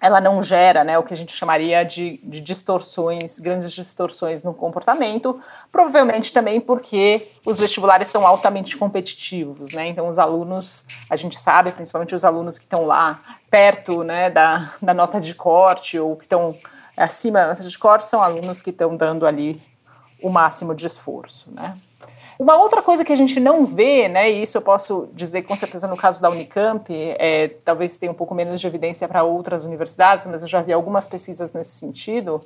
ela 0.00 0.20
não 0.20 0.40
gera 0.40 0.82
né, 0.82 0.98
o 0.98 1.02
que 1.02 1.12
a 1.12 1.16
gente 1.16 1.34
chamaria 1.34 1.84
de, 1.84 2.18
de, 2.22 2.40
distorções, 2.40 3.38
grandes 3.38 3.70
distorções 3.70 4.42
no 4.42 4.54
comportamento, 4.54 5.40
provavelmente 5.70 6.32
também 6.32 6.60
porque 6.60 7.28
os 7.44 7.58
vestibulares 7.58 8.08
são 8.08 8.26
altamente 8.26 8.76
competitivos, 8.76 9.72
né? 9.72 9.88
Então 9.88 10.08
os 10.08 10.18
alunos, 10.18 10.86
a 11.08 11.16
gente 11.16 11.38
sabe, 11.38 11.72
principalmente 11.72 12.14
os 12.14 12.24
alunos 12.24 12.58
que 12.58 12.64
estão 12.64 12.86
lá 12.86 13.20
perto 13.50 14.02
né, 14.02 14.30
da, 14.30 14.72
da 14.80 14.94
nota 14.94 15.20
de 15.20 15.34
corte 15.34 15.98
ou 15.98 16.16
que 16.16 16.24
estão 16.24 16.56
acima 16.96 17.40
da 17.40 17.48
nota 17.48 17.62
de 17.62 17.78
corte, 17.78 18.06
são 18.06 18.22
alunos 18.22 18.62
que 18.62 18.70
estão 18.70 18.96
dando 18.96 19.26
ali 19.26 19.60
o 20.22 20.30
máximo 20.30 20.74
de 20.74 20.86
esforço, 20.86 21.50
né? 21.52 21.76
Uma 22.40 22.56
outra 22.56 22.80
coisa 22.80 23.04
que 23.04 23.12
a 23.12 23.16
gente 23.16 23.38
não 23.38 23.66
vê, 23.66 24.08
né, 24.08 24.30
e 24.30 24.44
isso 24.44 24.56
eu 24.56 24.62
posso 24.62 25.10
dizer 25.12 25.42
com 25.42 25.54
certeza 25.54 25.86
no 25.86 25.94
caso 25.94 26.22
da 26.22 26.30
Unicamp, 26.30 26.86
é, 26.90 27.48
talvez 27.62 27.98
tenha 27.98 28.10
um 28.10 28.14
pouco 28.14 28.34
menos 28.34 28.62
de 28.62 28.66
evidência 28.66 29.06
para 29.06 29.22
outras 29.22 29.66
universidades, 29.66 30.26
mas 30.26 30.40
eu 30.40 30.48
já 30.48 30.62
vi 30.62 30.72
algumas 30.72 31.06
pesquisas 31.06 31.52
nesse 31.52 31.72
sentido, 31.72 32.42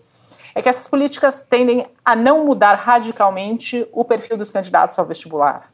é 0.52 0.60
que 0.60 0.68
essas 0.68 0.88
políticas 0.88 1.44
tendem 1.48 1.86
a 2.04 2.16
não 2.16 2.44
mudar 2.44 2.74
radicalmente 2.74 3.86
o 3.92 4.04
perfil 4.04 4.36
dos 4.36 4.50
candidatos 4.50 4.98
ao 4.98 5.06
vestibular. 5.06 5.70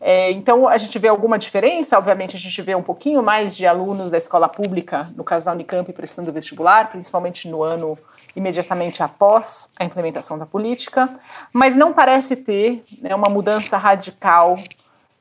É, 0.00 0.32
então, 0.32 0.66
a 0.66 0.76
gente 0.76 0.98
vê 0.98 1.06
alguma 1.06 1.38
diferença, 1.38 1.96
obviamente, 1.96 2.34
a 2.34 2.40
gente 2.40 2.60
vê 2.62 2.74
um 2.74 2.82
pouquinho 2.82 3.22
mais 3.22 3.56
de 3.56 3.64
alunos 3.64 4.10
da 4.10 4.18
escola 4.18 4.48
pública, 4.48 5.08
no 5.14 5.22
caso 5.22 5.46
da 5.46 5.52
Unicamp, 5.52 5.92
prestando 5.92 6.32
vestibular, 6.32 6.90
principalmente 6.90 7.48
no 7.48 7.62
ano 7.62 7.96
imediatamente 8.34 9.02
após 9.02 9.70
a 9.78 9.84
implementação 9.84 10.38
da 10.38 10.46
política, 10.46 11.18
mas 11.52 11.76
não 11.76 11.92
parece 11.92 12.36
ter 12.36 12.84
né, 13.00 13.14
uma 13.14 13.28
mudança 13.28 13.76
radical 13.76 14.58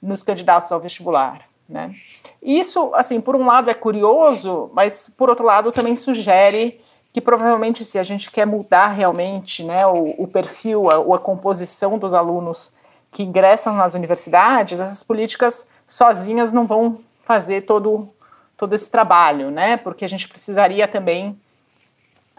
nos 0.01 0.23
candidatos 0.23 0.71
ao 0.71 0.79
vestibular. 0.79 1.41
Né? 1.67 1.95
Isso, 2.41 2.91
assim, 2.95 3.21
por 3.21 3.35
um 3.35 3.45
lado 3.45 3.69
é 3.69 3.73
curioso, 3.73 4.69
mas 4.73 5.13
por 5.15 5.29
outro 5.29 5.45
lado 5.45 5.71
também 5.71 5.95
sugere 5.95 6.81
que 7.13 7.19
provavelmente 7.19 7.83
se 7.83 7.99
a 7.99 8.03
gente 8.03 8.31
quer 8.31 8.45
mudar 8.45 8.87
realmente 8.87 9.63
né, 9.63 9.85
o, 9.85 10.15
o 10.17 10.27
perfil 10.27 10.89
a, 10.89 10.99
ou 10.99 11.13
a 11.13 11.19
composição 11.19 11.97
dos 11.97 12.13
alunos 12.13 12.73
que 13.11 13.23
ingressam 13.23 13.75
nas 13.75 13.93
universidades, 13.93 14.79
essas 14.79 15.03
políticas 15.03 15.67
sozinhas 15.85 16.53
não 16.53 16.65
vão 16.65 16.99
fazer 17.25 17.61
todo, 17.61 18.09
todo 18.55 18.73
esse 18.73 18.89
trabalho, 18.89 19.51
né? 19.51 19.75
Porque 19.75 20.05
a 20.05 20.07
gente 20.07 20.29
precisaria 20.29 20.87
também 20.87 21.37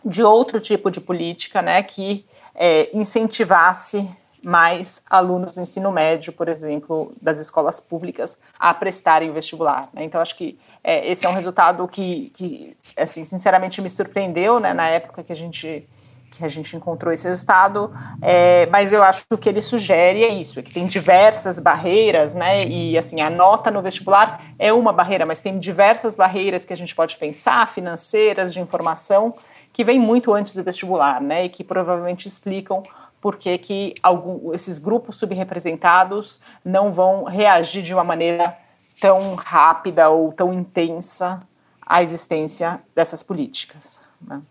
de 0.04 0.22
outro 0.22 0.60
tipo 0.60 0.90
de 0.90 1.00
política, 1.00 1.62
né, 1.62 1.82
que 1.82 2.24
é, 2.54 2.90
incentivasse 2.92 4.08
mais 4.42 5.02
alunos 5.08 5.52
do 5.52 5.60
ensino 5.60 5.92
médio, 5.92 6.32
por 6.32 6.48
exemplo, 6.48 7.12
das 7.22 7.38
escolas 7.38 7.80
públicas, 7.80 8.38
a 8.58 8.74
prestarem 8.74 9.32
vestibular. 9.32 9.88
Né? 9.92 10.04
Então, 10.04 10.20
acho 10.20 10.36
que 10.36 10.58
é, 10.82 11.08
esse 11.08 11.24
é 11.24 11.28
um 11.28 11.34
resultado 11.34 11.86
que, 11.86 12.32
que, 12.34 12.76
assim, 12.96 13.22
sinceramente 13.22 13.80
me 13.80 13.88
surpreendeu, 13.88 14.58
né, 14.58 14.74
na 14.74 14.88
época 14.88 15.22
que 15.22 15.32
a 15.32 15.36
gente 15.36 15.88
que 16.32 16.42
a 16.42 16.48
gente 16.48 16.74
encontrou 16.74 17.12
esse 17.12 17.28
resultado, 17.28 17.92
é, 18.22 18.64
mas 18.70 18.90
eu 18.90 19.02
acho 19.02 19.20
que 19.28 19.34
o 19.34 19.36
que 19.36 19.46
ele 19.46 19.60
sugere 19.60 20.24
é 20.24 20.28
isso, 20.28 20.58
é 20.58 20.62
que 20.62 20.72
tem 20.72 20.86
diversas 20.86 21.58
barreiras, 21.58 22.34
né, 22.34 22.66
e 22.66 22.96
assim, 22.96 23.20
a 23.20 23.28
nota 23.28 23.70
no 23.70 23.82
vestibular 23.82 24.42
é 24.58 24.72
uma 24.72 24.94
barreira, 24.94 25.26
mas 25.26 25.42
tem 25.42 25.58
diversas 25.58 26.16
barreiras 26.16 26.64
que 26.64 26.72
a 26.72 26.76
gente 26.76 26.94
pode 26.94 27.16
pensar, 27.16 27.68
financeiras, 27.68 28.50
de 28.50 28.60
informação, 28.60 29.34
que 29.72 29.84
vem 29.84 29.98
muito 29.98 30.32
antes 30.34 30.54
do 30.54 30.62
vestibular, 30.62 31.20
né, 31.20 31.46
e 31.46 31.48
que 31.48 31.64
provavelmente 31.64 32.28
explicam 32.28 32.82
por 33.20 33.36
que, 33.36 33.56
que 33.56 33.94
algum, 34.02 34.52
esses 34.52 34.78
grupos 34.78 35.16
subrepresentados 35.16 36.40
não 36.64 36.90
vão 36.90 37.24
reagir 37.24 37.82
de 37.82 37.94
uma 37.94 38.02
maneira 38.02 38.56
tão 39.00 39.34
rápida 39.36 40.10
ou 40.10 40.32
tão 40.32 40.52
intensa 40.52 41.40
à 41.86 42.02
existência 42.02 42.80
dessas 42.94 43.22
políticas. 43.22 44.02
Né. 44.20 44.42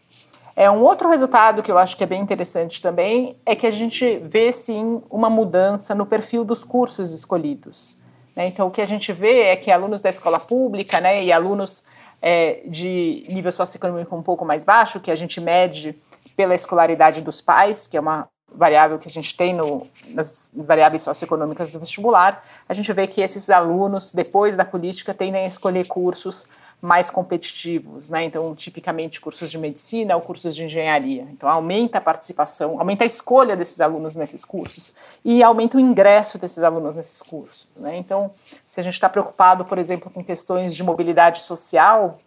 É 0.55 0.69
um 0.69 0.83
outro 0.83 1.09
resultado 1.09 1.63
que 1.63 1.71
eu 1.71 1.77
acho 1.77 1.95
que 1.95 2.03
é 2.03 2.07
bem 2.07 2.21
interessante 2.21 2.81
também 2.81 3.37
é 3.45 3.55
que 3.55 3.65
a 3.65 3.71
gente 3.71 4.17
vê 4.17 4.51
sim 4.51 5.01
uma 5.09 5.29
mudança 5.29 5.95
no 5.95 6.05
perfil 6.05 6.43
dos 6.43 6.63
cursos 6.63 7.11
escolhidos. 7.11 7.97
Né? 8.35 8.47
Então 8.47 8.67
o 8.67 8.71
que 8.71 8.81
a 8.81 8.85
gente 8.85 9.13
vê 9.13 9.43
é 9.43 9.55
que 9.55 9.71
alunos 9.71 10.01
da 10.01 10.09
escola 10.09 10.39
pública, 10.39 10.99
né, 10.99 11.23
e 11.23 11.31
alunos 11.31 11.83
é, 12.21 12.61
de 12.65 13.25
nível 13.29 13.51
socioeconômico 13.51 14.15
um 14.15 14.21
pouco 14.21 14.45
mais 14.45 14.63
baixo, 14.63 14.99
que 14.99 15.11
a 15.11 15.15
gente 15.15 15.41
mede 15.41 15.95
pela 16.35 16.55
escolaridade 16.55 17.21
dos 17.21 17.41
pais, 17.41 17.87
que 17.87 17.97
é 17.97 17.99
uma 17.99 18.29
variável 18.53 18.99
que 18.99 19.07
a 19.07 19.11
gente 19.11 19.35
tem 19.35 19.53
no, 19.53 19.87
nas 20.07 20.51
variáveis 20.55 21.01
socioeconômicas 21.01 21.71
do 21.71 21.79
vestibular, 21.79 22.45
a 22.67 22.73
gente 22.73 22.91
vê 22.93 23.07
que 23.07 23.21
esses 23.21 23.49
alunos, 23.49 24.11
depois 24.11 24.55
da 24.55 24.65
política, 24.65 25.13
tendem 25.13 25.43
a 25.43 25.47
escolher 25.47 25.87
cursos 25.87 26.45
mais 26.81 27.11
competitivos, 27.11 28.09
né? 28.09 28.23
Então, 28.23 28.55
tipicamente 28.55 29.21
cursos 29.21 29.51
de 29.51 29.57
medicina 29.57 30.15
ou 30.15 30.21
cursos 30.21 30.55
de 30.55 30.65
engenharia. 30.65 31.27
Então, 31.31 31.47
aumenta 31.47 31.99
a 31.99 32.01
participação, 32.01 32.79
aumenta 32.79 33.03
a 33.03 33.07
escolha 33.07 33.55
desses 33.55 33.79
alunos 33.79 34.15
nesses 34.15 34.43
cursos 34.43 34.95
e 35.23 35.43
aumenta 35.43 35.77
o 35.77 35.79
ingresso 35.79 36.39
desses 36.39 36.63
alunos 36.63 36.95
nesses 36.95 37.21
cursos, 37.21 37.67
né? 37.75 37.97
Então, 37.97 38.31
se 38.65 38.79
a 38.79 38.83
gente 38.83 38.93
está 38.93 39.07
preocupado, 39.07 39.63
por 39.63 39.77
exemplo, 39.77 40.09
com 40.09 40.23
questões 40.23 40.75
de 40.75 40.83
mobilidade 40.83 41.41
social, 41.41 42.19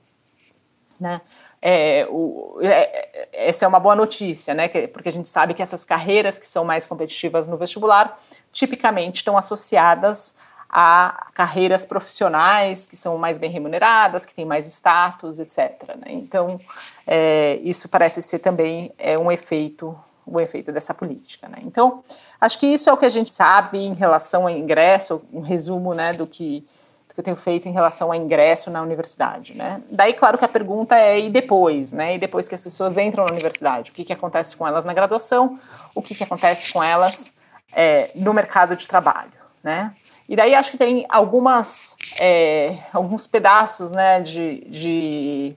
né? 0.99 1.21
É, 1.61 2.07
o, 2.11 2.59
é, 2.63 3.29
essa 3.33 3.65
é 3.65 3.69
uma 3.69 3.81
boa 3.81 3.97
notícia, 3.97 4.55
né? 4.55 4.69
Porque 4.89 5.09
a 5.09 5.13
gente 5.13 5.29
sabe 5.29 5.55
que 5.55 5.63
essas 5.63 5.85
carreiras 5.85 6.39
que 6.39 6.47
são 6.47 6.65
mais 6.65 6.87
competitivas 6.87 7.49
no 7.49 7.57
vestibular 7.57 8.21
tipicamente 8.53 9.17
estão 9.17 9.37
associadas 9.37 10.35
a 10.69 11.29
carreiras 11.35 11.87
profissionais 11.87 12.87
que 12.87 12.97
são 12.97 13.17
mais 13.17 13.39
bem 13.39 13.51
remuneradas, 13.51 14.27
que 14.27 14.35
têm 14.35 14.45
mais 14.45 14.67
status, 14.67 15.39
etc. 15.39 15.97
Né? 15.97 16.07
Então, 16.09 16.61
é, 17.07 17.61
isso 17.63 17.89
parece 17.89 18.21
ser 18.21 18.41
também 18.41 18.93
é, 18.99 19.17
um 19.17 19.31
efeito 19.31 19.97
um 20.27 20.41
efeito 20.41 20.73
dessa 20.73 20.95
política. 20.95 21.49
Né? 21.49 21.59
Então, 21.63 22.03
acho 22.41 22.59
que 22.59 22.67
isso 22.67 22.89
é 22.89 22.93
o 22.93 22.97
que 22.97 23.05
a 23.05 23.11
gente 23.11 23.31
sabe 23.31 23.79
em 23.79 23.95
relação 23.95 24.45
ao 24.45 24.51
ingresso, 24.51 25.23
um 25.33 25.41
resumo 25.41 25.95
né, 25.95 26.13
do, 26.13 26.27
que, 26.27 26.67
que 27.15 27.21
eu 27.21 27.25
tenho 27.25 27.37
feito 27.37 27.69
em 27.69 27.73
relação 27.73 28.09
ao 28.09 28.15
ingresso 28.15 28.71
na 28.71 28.83
universidade. 28.83 29.57
Né? 29.57 29.81
Daí, 29.89 30.13
claro 30.13 30.37
que 30.37 30.45
a 30.45 30.49
pergunta 30.49 30.99
é 30.99 31.21
e 31.21 31.31
depois, 31.31 31.93
né? 31.93 32.17
E 32.17 32.19
depois 32.19 32.49
que 32.49 32.57
as 32.57 32.63
pessoas 32.63 32.99
entram 32.99 33.25
na 33.25 33.31
universidade, 33.31 33.93
o 33.93 33.95
que, 33.95 34.05
que 34.05 34.13
acontece 34.13 34.57
com 34.57 34.67
elas 34.67 34.85
na 34.85 34.93
graduação, 34.93 35.59
o 35.95 36.03
que, 36.03 36.15
que 36.15 36.25
acontece 36.25 36.73
com 36.73 36.83
elas 36.83 37.35
é, 37.73 38.11
no 38.17 38.35
mercado 38.35 38.75
de 38.75 38.89
trabalho, 38.89 39.33
né? 39.63 39.95
E 40.29 40.35
daí 40.35 40.55
acho 40.55 40.71
que 40.71 40.79
tem 40.79 41.07
algumas, 41.09 41.97
é, 42.19 42.79
alguns 42.93 43.27
pedaços 43.27 43.93
né, 43.93 44.21
de, 44.21 44.65
de 44.69 45.55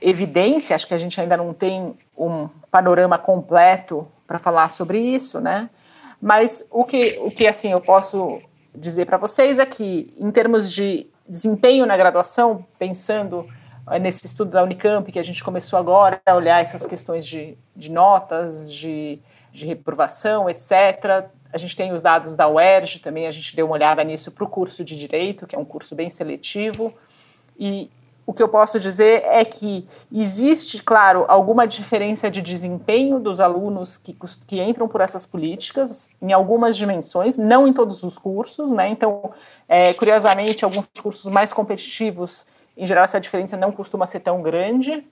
evidência, 0.00 0.76
acho 0.76 0.86
que 0.86 0.94
a 0.94 0.98
gente 0.98 1.18
ainda 1.20 1.36
não 1.36 1.54
tem 1.54 1.94
um 2.16 2.48
panorama 2.70 3.16
completo 3.18 4.06
para 4.26 4.38
falar 4.38 4.70
sobre 4.70 4.98
isso, 4.98 5.40
né? 5.40 5.70
Mas 6.20 6.68
o 6.70 6.84
que, 6.84 7.18
o 7.22 7.30
que 7.30 7.46
assim 7.46 7.72
eu 7.72 7.80
posso 7.80 8.40
dizer 8.74 9.06
para 9.06 9.16
vocês 9.16 9.58
é 9.58 9.66
que, 9.66 10.14
em 10.18 10.30
termos 10.30 10.72
de 10.72 11.06
desempenho 11.28 11.86
na 11.86 11.96
graduação, 11.96 12.66
pensando 12.78 13.46
é, 13.88 13.98
nesse 13.98 14.26
estudo 14.26 14.50
da 14.50 14.62
Unicamp, 14.62 15.10
que 15.10 15.18
a 15.18 15.22
gente 15.22 15.42
começou 15.42 15.78
agora 15.78 16.20
a 16.24 16.34
olhar 16.34 16.60
essas 16.60 16.86
questões 16.86 17.26
de, 17.26 17.56
de 17.74 17.90
notas, 17.90 18.72
de, 18.72 19.20
de 19.52 19.66
reprovação, 19.66 20.48
etc., 20.48 21.28
a 21.52 21.58
gente 21.58 21.74
tem 21.74 21.92
os 21.92 22.00
dados 22.02 22.36
da 22.36 22.48
UERJ 22.48 23.00
também, 23.00 23.26
a 23.26 23.30
gente 23.30 23.56
deu 23.56 23.66
uma 23.66 23.74
olhada 23.74 24.04
nisso 24.04 24.30
para 24.30 24.44
o 24.44 24.48
curso 24.48 24.84
de 24.84 24.96
Direito, 24.96 25.48
que 25.48 25.56
é 25.56 25.58
um 25.58 25.64
curso 25.64 25.96
bem 25.96 26.08
seletivo. 26.08 26.94
E 27.58 27.90
o 28.30 28.32
que 28.32 28.40
eu 28.40 28.48
posso 28.48 28.78
dizer 28.78 29.24
é 29.26 29.44
que 29.44 29.84
existe, 30.12 30.80
claro, 30.80 31.24
alguma 31.26 31.66
diferença 31.66 32.30
de 32.30 32.40
desempenho 32.40 33.18
dos 33.18 33.40
alunos 33.40 33.96
que, 33.96 34.16
que 34.46 34.62
entram 34.62 34.86
por 34.86 35.00
essas 35.00 35.26
políticas, 35.26 36.08
em 36.22 36.32
algumas 36.32 36.76
dimensões, 36.76 37.36
não 37.36 37.66
em 37.66 37.72
todos 37.72 38.04
os 38.04 38.16
cursos, 38.16 38.70
né? 38.70 38.88
Então, 38.88 39.32
é, 39.68 39.92
curiosamente, 39.94 40.64
alguns 40.64 40.88
cursos 41.02 41.28
mais 41.28 41.52
competitivos, 41.52 42.46
em 42.76 42.86
geral, 42.86 43.02
essa 43.02 43.18
diferença 43.18 43.56
não 43.56 43.72
costuma 43.72 44.06
ser 44.06 44.20
tão 44.20 44.40
grande, 44.42 45.04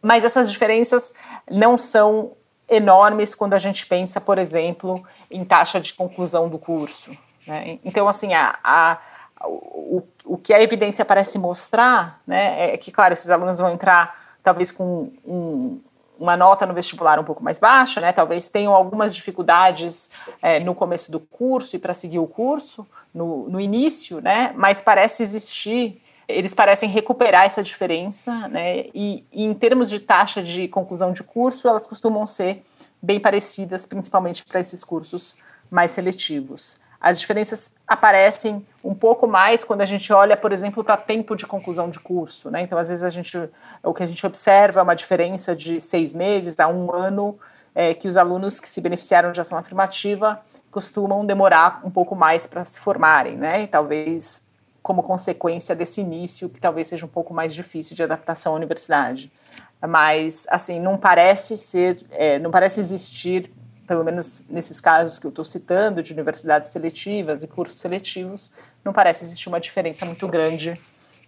mas 0.00 0.24
essas 0.24 0.48
diferenças 0.48 1.12
não 1.50 1.76
são 1.76 2.36
enormes 2.68 3.34
quando 3.34 3.54
a 3.54 3.58
gente 3.58 3.84
pensa, 3.84 4.20
por 4.20 4.38
exemplo, 4.38 5.04
em 5.28 5.44
taxa 5.44 5.80
de 5.80 5.92
conclusão 5.92 6.48
do 6.48 6.56
curso. 6.56 7.10
Né? 7.48 7.80
Então, 7.84 8.06
assim, 8.06 8.32
a, 8.32 8.60
a 8.62 9.00
o, 9.44 10.02
o 10.24 10.38
que 10.38 10.52
a 10.52 10.62
evidência 10.62 11.04
parece 11.04 11.38
mostrar 11.38 12.20
né, 12.26 12.74
é 12.74 12.76
que, 12.76 12.90
claro, 12.90 13.12
esses 13.12 13.30
alunos 13.30 13.58
vão 13.58 13.70
entrar 13.70 14.36
talvez 14.42 14.70
com 14.70 15.12
um, 15.24 15.80
uma 16.18 16.36
nota 16.36 16.66
no 16.66 16.74
vestibular 16.74 17.18
um 17.18 17.24
pouco 17.24 17.42
mais 17.42 17.58
baixa, 17.58 18.00
né, 18.00 18.12
talvez 18.12 18.48
tenham 18.48 18.74
algumas 18.74 19.14
dificuldades 19.14 20.10
é, 20.40 20.60
no 20.60 20.74
começo 20.74 21.10
do 21.10 21.20
curso 21.20 21.76
e 21.76 21.78
para 21.78 21.94
seguir 21.94 22.18
o 22.18 22.26
curso, 22.26 22.86
no, 23.12 23.48
no 23.48 23.60
início, 23.60 24.20
né, 24.20 24.52
mas 24.56 24.80
parece 24.80 25.22
existir 25.22 26.00
eles 26.28 26.54
parecem 26.54 26.88
recuperar 26.88 27.44
essa 27.44 27.62
diferença, 27.62 28.48
né? 28.48 28.86
E, 28.94 29.24
e, 29.32 29.44
em 29.44 29.52
termos 29.52 29.90
de 29.90 29.98
taxa 29.98 30.42
de 30.42 30.68
conclusão 30.68 31.12
de 31.12 31.22
curso, 31.22 31.68
elas 31.68 31.86
costumam 31.86 32.24
ser 32.26 32.62
bem 33.02 33.20
parecidas, 33.20 33.84
principalmente 33.84 34.44
para 34.44 34.60
esses 34.60 34.82
cursos 34.84 35.34
mais 35.70 35.90
seletivos. 35.90 36.80
As 37.02 37.18
diferenças 37.18 37.72
aparecem 37.84 38.64
um 38.84 38.94
pouco 38.94 39.26
mais 39.26 39.64
quando 39.64 39.80
a 39.80 39.84
gente 39.84 40.12
olha, 40.12 40.36
por 40.36 40.52
exemplo, 40.52 40.84
para 40.84 40.96
tempo 40.96 41.34
de 41.34 41.44
conclusão 41.44 41.90
de 41.90 41.98
curso, 41.98 42.48
né? 42.48 42.60
Então, 42.60 42.78
às 42.78 42.90
vezes 42.90 43.02
a 43.02 43.08
gente, 43.08 43.36
o 43.82 43.92
que 43.92 44.04
a 44.04 44.06
gente 44.06 44.24
observa 44.24 44.78
é 44.78 44.82
uma 44.84 44.94
diferença 44.94 45.56
de 45.56 45.80
seis 45.80 46.14
meses 46.14 46.60
a 46.60 46.68
um 46.68 46.94
ano 46.94 47.36
é, 47.74 47.92
que 47.92 48.06
os 48.06 48.16
alunos 48.16 48.60
que 48.60 48.68
se 48.68 48.80
beneficiaram 48.80 49.32
de 49.32 49.40
ação 49.40 49.58
afirmativa 49.58 50.40
costumam 50.70 51.26
demorar 51.26 51.80
um 51.84 51.90
pouco 51.90 52.14
mais 52.14 52.46
para 52.46 52.64
se 52.64 52.78
formarem, 52.78 53.36
né? 53.36 53.62
E 53.62 53.66
talvez 53.66 54.44
como 54.80 55.02
consequência 55.02 55.74
desse 55.74 56.00
início, 56.00 56.48
que 56.48 56.60
talvez 56.60 56.86
seja 56.86 57.04
um 57.04 57.08
pouco 57.08 57.34
mais 57.34 57.52
difícil 57.52 57.96
de 57.96 58.02
adaptação 58.04 58.52
à 58.52 58.56
universidade. 58.56 59.32
Mas, 59.80 60.46
assim, 60.48 60.78
não 60.78 60.96
parece 60.96 61.56
ser, 61.56 61.98
é, 62.12 62.38
não 62.38 62.52
parece 62.52 62.78
existir, 62.78 63.50
pelo 63.92 64.04
menos 64.04 64.44
nesses 64.48 64.80
casos 64.80 65.18
que 65.18 65.26
eu 65.26 65.28
estou 65.28 65.44
citando, 65.44 66.02
de 66.02 66.14
universidades 66.14 66.70
seletivas 66.70 67.42
e 67.42 67.46
cursos 67.46 67.76
seletivos, 67.76 68.50
não 68.82 68.90
parece 68.90 69.22
existir 69.22 69.50
uma 69.50 69.60
diferença 69.60 70.06
muito 70.06 70.26
grande 70.26 70.80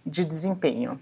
de 0.03 0.25
desempenho. 0.25 0.99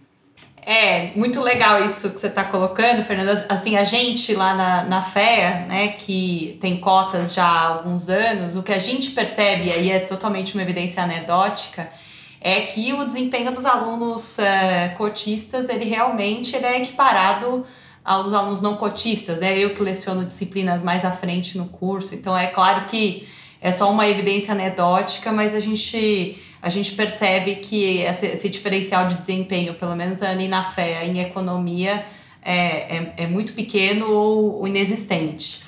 É, 0.61 1.11
muito 1.15 1.41
legal 1.41 1.81
isso 1.81 2.09
que 2.09 2.19
você 2.19 2.27
está 2.27 2.43
colocando, 2.43 3.01
Fernanda. 3.01 3.31
Assim, 3.47 3.77
a 3.77 3.85
gente 3.85 4.35
lá 4.35 4.53
na, 4.53 4.83
na 4.83 5.01
FEA, 5.01 5.65
né, 5.67 5.87
que 5.93 6.57
tem 6.59 6.81
cotas 6.81 7.33
já 7.33 7.45
há 7.45 7.67
alguns 7.67 8.09
anos, 8.09 8.57
o 8.57 8.63
que 8.63 8.73
a 8.73 8.77
gente 8.77 9.11
percebe, 9.11 9.71
aí 9.71 9.89
é 9.89 10.01
totalmente 10.01 10.55
uma 10.55 10.63
evidência 10.63 11.01
anedótica, 11.01 11.89
é 12.41 12.59
que 12.61 12.91
o 12.91 13.05
desempenho 13.05 13.53
dos 13.53 13.65
alunos 13.65 14.37
é, 14.37 14.89
cotistas, 14.97 15.69
ele 15.69 15.85
realmente 15.85 16.57
ele 16.57 16.65
é 16.65 16.77
equiparado 16.79 17.65
aos 18.03 18.33
alunos 18.33 18.61
não 18.61 18.75
cotistas. 18.75 19.41
É 19.41 19.57
eu 19.57 19.73
que 19.73 19.81
leciono 19.81 20.25
disciplinas 20.25 20.83
mais 20.83 21.05
à 21.05 21.11
frente 21.11 21.57
no 21.57 21.65
curso, 21.65 22.13
então 22.15 22.37
é 22.37 22.47
claro 22.47 22.85
que 22.85 23.27
é 23.61 23.71
só 23.71 23.89
uma 23.89 24.07
evidência 24.07 24.53
anedótica, 24.53 25.31
mas 25.31 25.55
a 25.55 25.59
gente, 25.59 26.37
a 26.61 26.69
gente 26.69 26.91
percebe 26.93 27.55
que 27.55 28.01
esse, 28.01 28.25
esse 28.25 28.49
diferencial 28.49 29.07
de 29.07 29.15
desempenho, 29.15 29.73
pelo 29.75 29.95
menos 29.95 30.21
ali 30.21 30.49
na 30.49 30.63
fé, 30.63 31.05
em 31.05 31.19
economia, 31.21 32.05
é, 32.41 32.97
é, 32.97 33.13
é 33.17 33.27
muito 33.27 33.53
pequeno 33.53 34.11
ou 34.11 34.67
inexistente. 34.67 35.61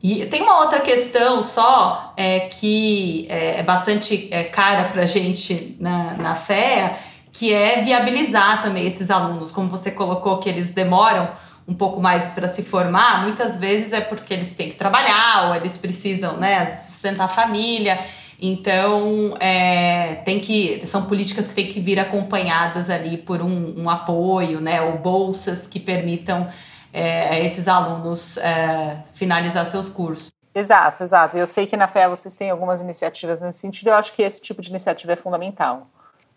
E 0.00 0.24
tem 0.26 0.42
uma 0.42 0.60
outra 0.60 0.78
questão 0.78 1.42
só 1.42 2.14
é, 2.16 2.40
que 2.40 3.26
é, 3.28 3.58
é 3.58 3.62
bastante 3.64 4.28
é, 4.30 4.44
cara 4.44 4.84
para 4.84 5.02
a 5.02 5.06
gente 5.06 5.76
na, 5.80 6.14
na 6.14 6.34
fé, 6.36 6.96
que 7.32 7.52
é 7.52 7.82
viabilizar 7.82 8.62
também 8.62 8.86
esses 8.86 9.10
alunos. 9.10 9.50
Como 9.50 9.68
você 9.68 9.90
colocou, 9.90 10.38
que 10.38 10.48
eles 10.48 10.70
demoram 10.70 11.28
um 11.68 11.74
pouco 11.74 12.00
mais 12.00 12.26
para 12.26 12.46
se 12.46 12.62
formar, 12.62 13.22
muitas 13.22 13.58
vezes 13.58 13.92
é 13.92 14.00
porque 14.00 14.32
eles 14.32 14.52
têm 14.52 14.68
que 14.68 14.76
trabalhar 14.76 15.48
ou 15.48 15.54
eles 15.54 15.76
precisam 15.76 16.36
né, 16.36 16.76
sustentar 16.76 17.24
a 17.24 17.28
família. 17.28 17.98
Então, 18.40 19.34
é, 19.40 20.16
tem 20.24 20.38
que 20.38 20.86
são 20.86 21.06
políticas 21.06 21.48
que 21.48 21.54
têm 21.54 21.66
que 21.66 21.80
vir 21.80 21.98
acompanhadas 21.98 22.90
ali 22.90 23.16
por 23.16 23.40
um, 23.40 23.82
um 23.82 23.90
apoio, 23.90 24.60
né, 24.60 24.80
ou 24.80 24.98
bolsas 24.98 25.66
que 25.66 25.80
permitam 25.80 26.46
é, 26.92 27.44
esses 27.44 27.66
alunos 27.66 28.36
é, 28.36 29.02
finalizar 29.14 29.66
seus 29.66 29.88
cursos. 29.88 30.30
Exato, 30.54 31.02
exato. 31.02 31.36
Eu 31.36 31.46
sei 31.46 31.66
que 31.66 31.76
na 31.76 31.86
FEA 31.86 32.08
vocês 32.08 32.34
têm 32.34 32.50
algumas 32.50 32.80
iniciativas 32.80 33.40
nesse 33.40 33.58
sentido. 33.58 33.88
Eu 33.88 33.94
acho 33.94 34.14
que 34.14 34.22
esse 34.22 34.40
tipo 34.40 34.62
de 34.62 34.70
iniciativa 34.70 35.12
é 35.12 35.16
fundamental. 35.16 35.86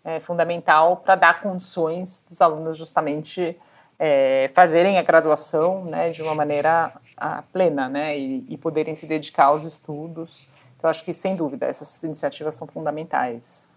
É 0.04 0.20
fundamental 0.20 0.98
para 0.98 1.14
dar 1.14 1.40
condições 1.40 2.24
dos 2.28 2.40
alunos 2.42 2.76
justamente 2.76 3.56
é, 4.02 4.50
fazerem 4.54 4.96
a 4.96 5.02
graduação 5.02 5.84
né, 5.84 6.08
de 6.08 6.22
uma 6.22 6.34
maneira 6.34 6.90
a, 7.14 7.42
plena 7.52 7.86
né, 7.86 8.18
e, 8.18 8.42
e 8.48 8.56
poderem 8.56 8.94
se 8.94 9.04
dedicar 9.04 9.44
aos 9.46 9.64
estudos. 9.64 10.48
Então, 10.78 10.88
acho 10.88 11.04
que, 11.04 11.12
sem 11.12 11.36
dúvida, 11.36 11.66
essas 11.66 12.02
iniciativas 12.02 12.54
são 12.54 12.66
fundamentais 12.66 13.68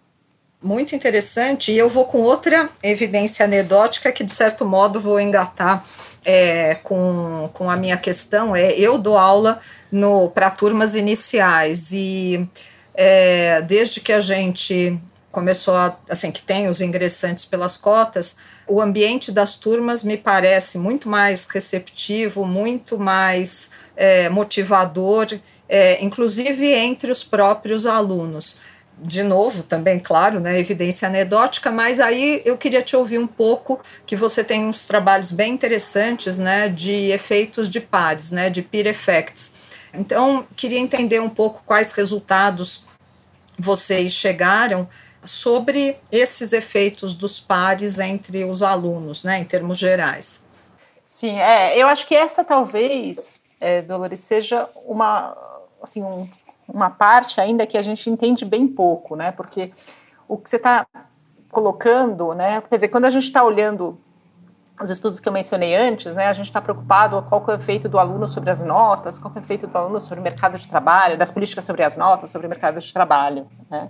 muito 0.64 0.96
interessante. 0.96 1.74
E 1.74 1.78
eu 1.78 1.90
vou 1.90 2.06
com 2.06 2.22
outra 2.22 2.70
evidência 2.82 3.44
anedótica 3.44 4.12
que, 4.14 4.24
de 4.24 4.32
certo 4.32 4.66
modo, 4.66 4.98
vou 5.00 5.20
engatar 5.20 5.84
é, 6.24 6.76
com, 6.76 7.50
com 7.54 7.70
a 7.70 7.76
minha 7.76 7.98
questão 7.98 8.56
é 8.56 8.72
eu 8.72 8.98
dou 8.98 9.18
aula 9.18 9.60
para 10.34 10.50
turmas 10.50 10.96
iniciais 10.96 11.92
e 11.92 12.48
é, 12.96 13.62
desde 13.62 14.00
que 14.00 14.14
a 14.14 14.22
gente 14.22 14.98
começou 15.34 15.76
a, 15.76 15.98
assim 16.08 16.32
que 16.32 16.42
tem 16.42 16.70
os 16.70 16.80
ingressantes 16.80 17.44
pelas 17.44 17.76
cotas 17.76 18.38
o 18.66 18.80
ambiente 18.80 19.32
das 19.32 19.58
turmas 19.58 20.04
me 20.04 20.16
parece 20.16 20.78
muito 20.78 21.10
mais 21.10 21.46
receptivo 21.46 22.46
muito 22.46 22.98
mais 22.98 23.72
é, 23.98 24.30
motivador 24.30 25.28
é, 25.68 26.02
inclusive 26.02 26.72
entre 26.72 27.12
os 27.12 27.24
próprios 27.24 27.86
alunos 27.86 28.62
de 28.98 29.24
novo, 29.24 29.64
também, 29.64 30.00
claro, 30.00 30.40
né, 30.40 30.60
evidência 30.60 31.08
anedótica, 31.08 31.72
mas 31.72 32.00
aí 32.00 32.42
eu 32.46 32.58
queria 32.58 32.82
te 32.82 32.96
ouvir 32.96 33.18
um 33.18 33.28
pouco, 33.28 33.80
que 34.06 34.16
você 34.16 34.44
tem 34.44 34.66
uns 34.66 34.86
trabalhos 34.86 35.32
bem 35.32 35.54
interessantes, 35.54 36.38
né, 36.38 36.70
de 36.70 37.08
efeitos 37.08 37.70
de 37.70 37.80
pares, 37.80 38.32
né, 38.32 38.50
de 38.50 38.62
peer 38.62 38.88
effects. 38.88 39.54
Então, 39.94 40.46
queria 40.56 40.80
entender 40.80 41.20
um 41.20 41.30
pouco 41.30 41.64
quais 41.66 41.92
resultados 41.94 42.86
vocês 43.58 44.12
chegaram 44.12 44.88
sobre 45.24 46.00
esses 46.12 46.54
efeitos 46.54 47.14
dos 47.14 47.40
pares 47.40 48.00
entre 48.00 48.44
os 48.44 48.62
alunos, 48.62 49.24
né, 49.24 49.40
em 49.40 49.46
termos 49.46 49.78
gerais. 49.78 50.44
Sim, 51.06 51.40
é, 51.40 51.78
eu 51.78 51.88
acho 51.88 52.08
que 52.08 52.16
essa 52.16 52.44
talvez, 52.44 53.42
é, 53.60 53.82
Dolores, 53.82 54.20
seja 54.20 54.70
uma, 54.86 55.38
assim, 55.82 56.02
um 56.02 56.28
uma 56.68 56.90
parte 56.90 57.42
ainda 57.42 57.66
que 57.66 57.78
a 57.78 57.82
gente 57.82 58.10
entende 58.10 58.46
bem 58.46 58.68
pouco, 58.68 59.16
né? 59.16 59.32
Porque 59.32 59.72
o 60.28 60.38
que 60.38 60.50
você 60.50 60.58
está 60.58 60.86
colocando, 61.50 62.34
né? 62.34 62.62
Quer 62.62 62.78
dizer, 62.78 62.88
quando 62.88 63.06
a 63.06 63.10
gente 63.10 63.24
está 63.24 63.44
olhando 63.44 64.00
os 64.82 64.90
estudos 64.90 65.20
que 65.20 65.30
eu 65.30 65.34
mencionei 65.34 65.76
antes, 65.76 66.14
né? 66.14 66.28
A 66.28 66.34
gente 66.34 66.48
está 66.48 66.62
preocupado 66.62 67.22
qual 67.24 67.44
é 67.48 67.52
o 67.52 67.56
efeito 67.56 67.88
do 67.88 68.00
aluno 68.00 68.28
sobre 68.28 68.50
as 68.50 68.62
notas, 68.62 69.20
qual 69.20 69.32
é 69.36 69.40
o 69.40 69.42
efeito 69.42 69.68
do 69.68 69.78
aluno 69.78 70.02
sobre 70.02 70.20
o 70.20 70.24
mercado 70.24 70.58
de 70.58 70.68
trabalho, 70.68 71.18
das 71.18 71.32
políticas 71.32 71.64
sobre 71.64 71.84
as 71.84 71.98
notas, 71.98 72.32
sobre 72.32 72.48
o 72.48 72.50
mercado 72.50 72.80
de 72.80 72.94
trabalho, 72.94 73.48
né? 73.70 73.90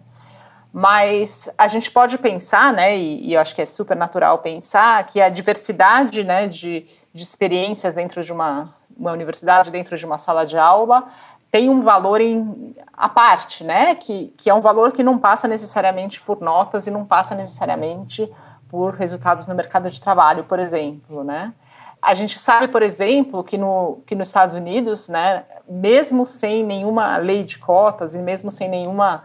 Mas 0.76 1.48
a 1.56 1.68
gente 1.68 1.92
pode 1.92 2.18
pensar, 2.18 2.74
né? 2.74 2.98
E, 2.98 3.28
e 3.28 3.34
eu 3.36 3.40
acho 3.40 3.54
que 3.54 3.62
é 3.62 3.66
super 3.66 3.96
natural 3.96 4.40
pensar 4.40 5.06
que 5.06 5.22
a 5.22 5.30
diversidade, 5.30 6.24
né? 6.24 6.48
De, 6.48 6.88
de 7.14 7.22
experiências 7.22 7.94
dentro 7.94 8.24
de 8.24 8.34
uma, 8.34 8.74
uma 8.98 9.12
universidade, 9.12 9.70
dentro 9.70 9.96
de 9.96 10.04
uma 10.04 10.18
sala 10.18 10.48
de 10.48 10.58
aula, 10.58 11.08
tem 11.52 11.70
um 11.70 11.84
valor 11.84 12.20
em, 12.20 12.76
à 12.92 13.08
parte, 13.08 13.64
né? 13.64 13.94
Que, 13.94 14.34
que 14.36 14.50
é 14.50 14.54
um 14.54 14.62
valor 14.62 14.92
que 14.92 15.04
não 15.04 15.20
passa 15.20 15.48
necessariamente 15.48 16.20
por 16.20 16.42
notas 16.42 16.88
e 16.88 16.92
não 16.92 17.06
passa 17.06 17.36
necessariamente 17.36 18.28
por 18.68 18.96
resultados 18.96 19.46
no 19.46 19.54
mercado 19.54 19.88
de 19.92 20.02
trabalho, 20.02 20.46
por 20.46 20.58
exemplo, 20.58 21.24
né? 21.24 21.54
A 22.02 22.16
gente 22.16 22.40
sabe, 22.40 22.68
por 22.68 22.82
exemplo, 22.82 23.44
que, 23.44 23.60
no, 23.60 24.00
que 24.08 24.16
nos 24.16 24.28
Estados 24.28 24.56
Unidos, 24.56 25.08
né, 25.08 25.46
mesmo 25.70 26.26
sem 26.26 26.64
nenhuma 26.64 27.16
lei 27.18 27.44
de 27.44 27.60
cotas 27.60 28.16
e 28.16 28.18
mesmo 28.18 28.50
sem 28.50 28.68
nenhuma 28.68 29.24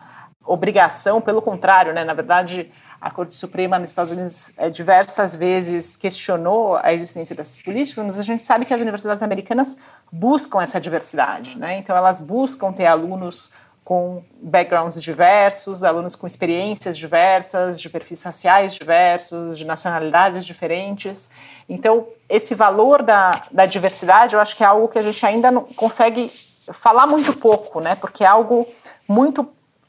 obrigação, 0.49 1.21
pelo 1.21 1.43
contrário, 1.43 1.93
né, 1.93 2.05
na 2.05 2.15
verdade, 2.15 2.73
a 3.01 3.11
Corte 3.11 3.35
Suprema 3.35 3.79
nos 3.79 3.91
Estados 3.91 4.13
Unidos 4.13 4.53
é, 4.57 4.69
diversas 4.69 5.37
vezes 5.37 5.97
questionou 5.97 6.77
a 6.83 6.93
existência 6.93 7.37
dessas 7.37 7.57
políticas, 7.57 8.05
mas 8.05 8.19
a 8.19 8.23
gente 8.23 8.43
sabe 8.43 8.65
que 8.65 8.75
as 8.75 8.81
universidades 8.81 9.23
americanas 9.23 9.77
buscam 10.11 10.61
essa 10.61 10.81
diversidade, 10.81 11.57
né? 11.57 11.79
Então 11.79 11.97
elas 11.97 12.21
buscam 12.21 12.73
ter 12.73 12.87
alunos 12.87 13.53
com 13.85 14.23
backgrounds 14.43 15.03
diversos, 15.03 15.83
alunos 15.83 16.15
com 16.15 16.27
experiências 16.27 16.99
diversas, 16.99 17.81
de 17.81 17.89
perfis 17.89 18.23
raciais 18.23 18.75
diversos, 18.75 19.57
de 19.57 19.65
nacionalidades 19.65 20.45
diferentes. 20.45 21.31
Então, 21.67 22.07
esse 22.29 22.55
valor 22.55 23.03
da, 23.03 23.45
da 23.51 23.65
diversidade, 23.65 24.35
eu 24.35 24.41
acho 24.43 24.55
que 24.55 24.63
é 24.63 24.67
algo 24.67 24.89
que 24.89 24.99
a 24.99 25.03
gente 25.03 25.25
ainda 25.25 25.51
não 25.51 25.63
consegue 25.63 26.31
falar 26.71 27.07
muito 27.07 27.33
pouco, 27.39 27.81
né? 27.81 27.95
Porque 27.95 28.25
é 28.25 28.27
algo 28.27 28.67
muito 29.09 29.49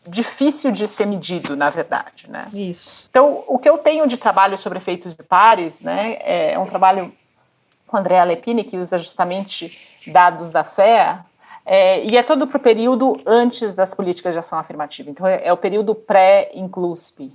difícil 0.09 0.71
de 0.71 0.87
ser 0.87 1.05
medido, 1.05 1.55
na 1.55 1.69
verdade, 1.69 2.29
né? 2.29 2.47
Isso. 2.53 3.07
Então, 3.09 3.43
o 3.47 3.57
que 3.57 3.69
eu 3.69 3.77
tenho 3.77 4.07
de 4.07 4.17
trabalho 4.17 4.57
sobre 4.57 4.77
efeitos 4.77 5.15
de 5.15 5.23
pares, 5.23 5.81
né, 5.81 6.17
é 6.21 6.57
um 6.57 6.65
trabalho 6.65 7.13
com 7.87 7.97
a 7.97 7.99
Andrea 7.99 8.23
Lepini, 8.23 8.63
que 8.63 8.77
usa 8.77 8.97
justamente 8.97 9.77
dados 10.07 10.51
da 10.51 10.63
FEA, 10.63 11.25
é, 11.65 12.03
e 12.03 12.17
é 12.17 12.23
todo 12.23 12.47
para 12.47 12.57
o 12.57 12.59
período 12.59 13.21
antes 13.25 13.73
das 13.73 13.93
políticas 13.93 14.33
de 14.33 14.39
ação 14.39 14.57
afirmativa. 14.57 15.09
Então, 15.09 15.27
é, 15.27 15.41
é 15.43 15.53
o 15.53 15.57
período 15.57 15.93
pré-incluspe. 15.93 17.31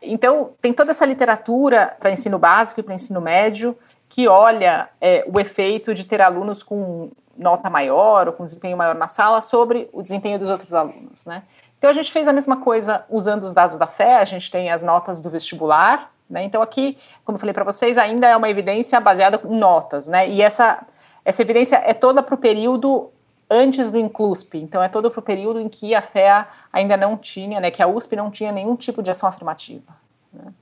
Então, 0.00 0.50
tem 0.60 0.72
toda 0.72 0.90
essa 0.90 1.06
literatura 1.06 1.96
para 1.98 2.10
ensino 2.10 2.38
básico 2.38 2.80
e 2.80 2.82
para 2.82 2.94
ensino 2.94 3.20
médio 3.20 3.76
que 4.08 4.26
olha 4.26 4.88
é, 5.00 5.24
o 5.32 5.38
efeito 5.38 5.92
de 5.92 6.04
ter 6.04 6.20
alunos 6.20 6.62
com 6.62 7.10
nota 7.36 7.70
maior 7.70 8.26
ou 8.26 8.32
com 8.32 8.44
desempenho 8.44 8.76
maior 8.76 8.94
na 8.94 9.08
sala 9.08 9.40
sobre 9.40 9.88
o 9.92 10.02
desempenho 10.02 10.38
dos 10.38 10.50
outros 10.50 10.74
alunos, 10.74 11.24
né? 11.24 11.42
Então 11.78 11.88
a 11.88 11.92
gente 11.92 12.10
fez 12.10 12.26
a 12.26 12.32
mesma 12.32 12.56
coisa 12.56 13.04
usando 13.08 13.44
os 13.44 13.54
dados 13.54 13.76
da 13.78 13.86
fé, 13.86 14.16
a 14.16 14.24
gente 14.24 14.50
tem 14.50 14.70
as 14.70 14.82
notas 14.82 15.20
do 15.20 15.30
vestibular, 15.30 16.12
né? 16.28 16.42
Então 16.42 16.60
aqui, 16.60 16.98
como 17.24 17.36
eu 17.36 17.40
falei 17.40 17.54
para 17.54 17.64
vocês, 17.64 17.96
ainda 17.96 18.26
é 18.26 18.36
uma 18.36 18.50
evidência 18.50 19.00
baseada 19.00 19.40
em 19.44 19.56
notas, 19.56 20.06
né? 20.08 20.28
E 20.28 20.42
essa, 20.42 20.84
essa 21.24 21.40
evidência 21.40 21.80
é 21.84 21.94
toda 21.94 22.22
para 22.22 22.34
o 22.34 22.38
período 22.38 23.10
antes 23.50 23.90
do 23.90 23.98
Inclusp, 23.98 24.58
então 24.58 24.82
é 24.82 24.88
todo 24.88 25.10
para 25.10 25.20
o 25.20 25.22
período 25.22 25.60
em 25.60 25.68
que 25.68 25.94
a 25.94 26.02
FEA 26.02 26.46
ainda 26.72 26.96
não 26.96 27.16
tinha, 27.16 27.60
né, 27.60 27.70
que 27.70 27.82
a 27.82 27.86
USP 27.86 28.14
não 28.14 28.30
tinha 28.30 28.52
nenhum 28.52 28.76
tipo 28.76 29.02
de 29.02 29.10
ação 29.10 29.26
afirmativa. 29.26 29.96
Né? 30.30 30.52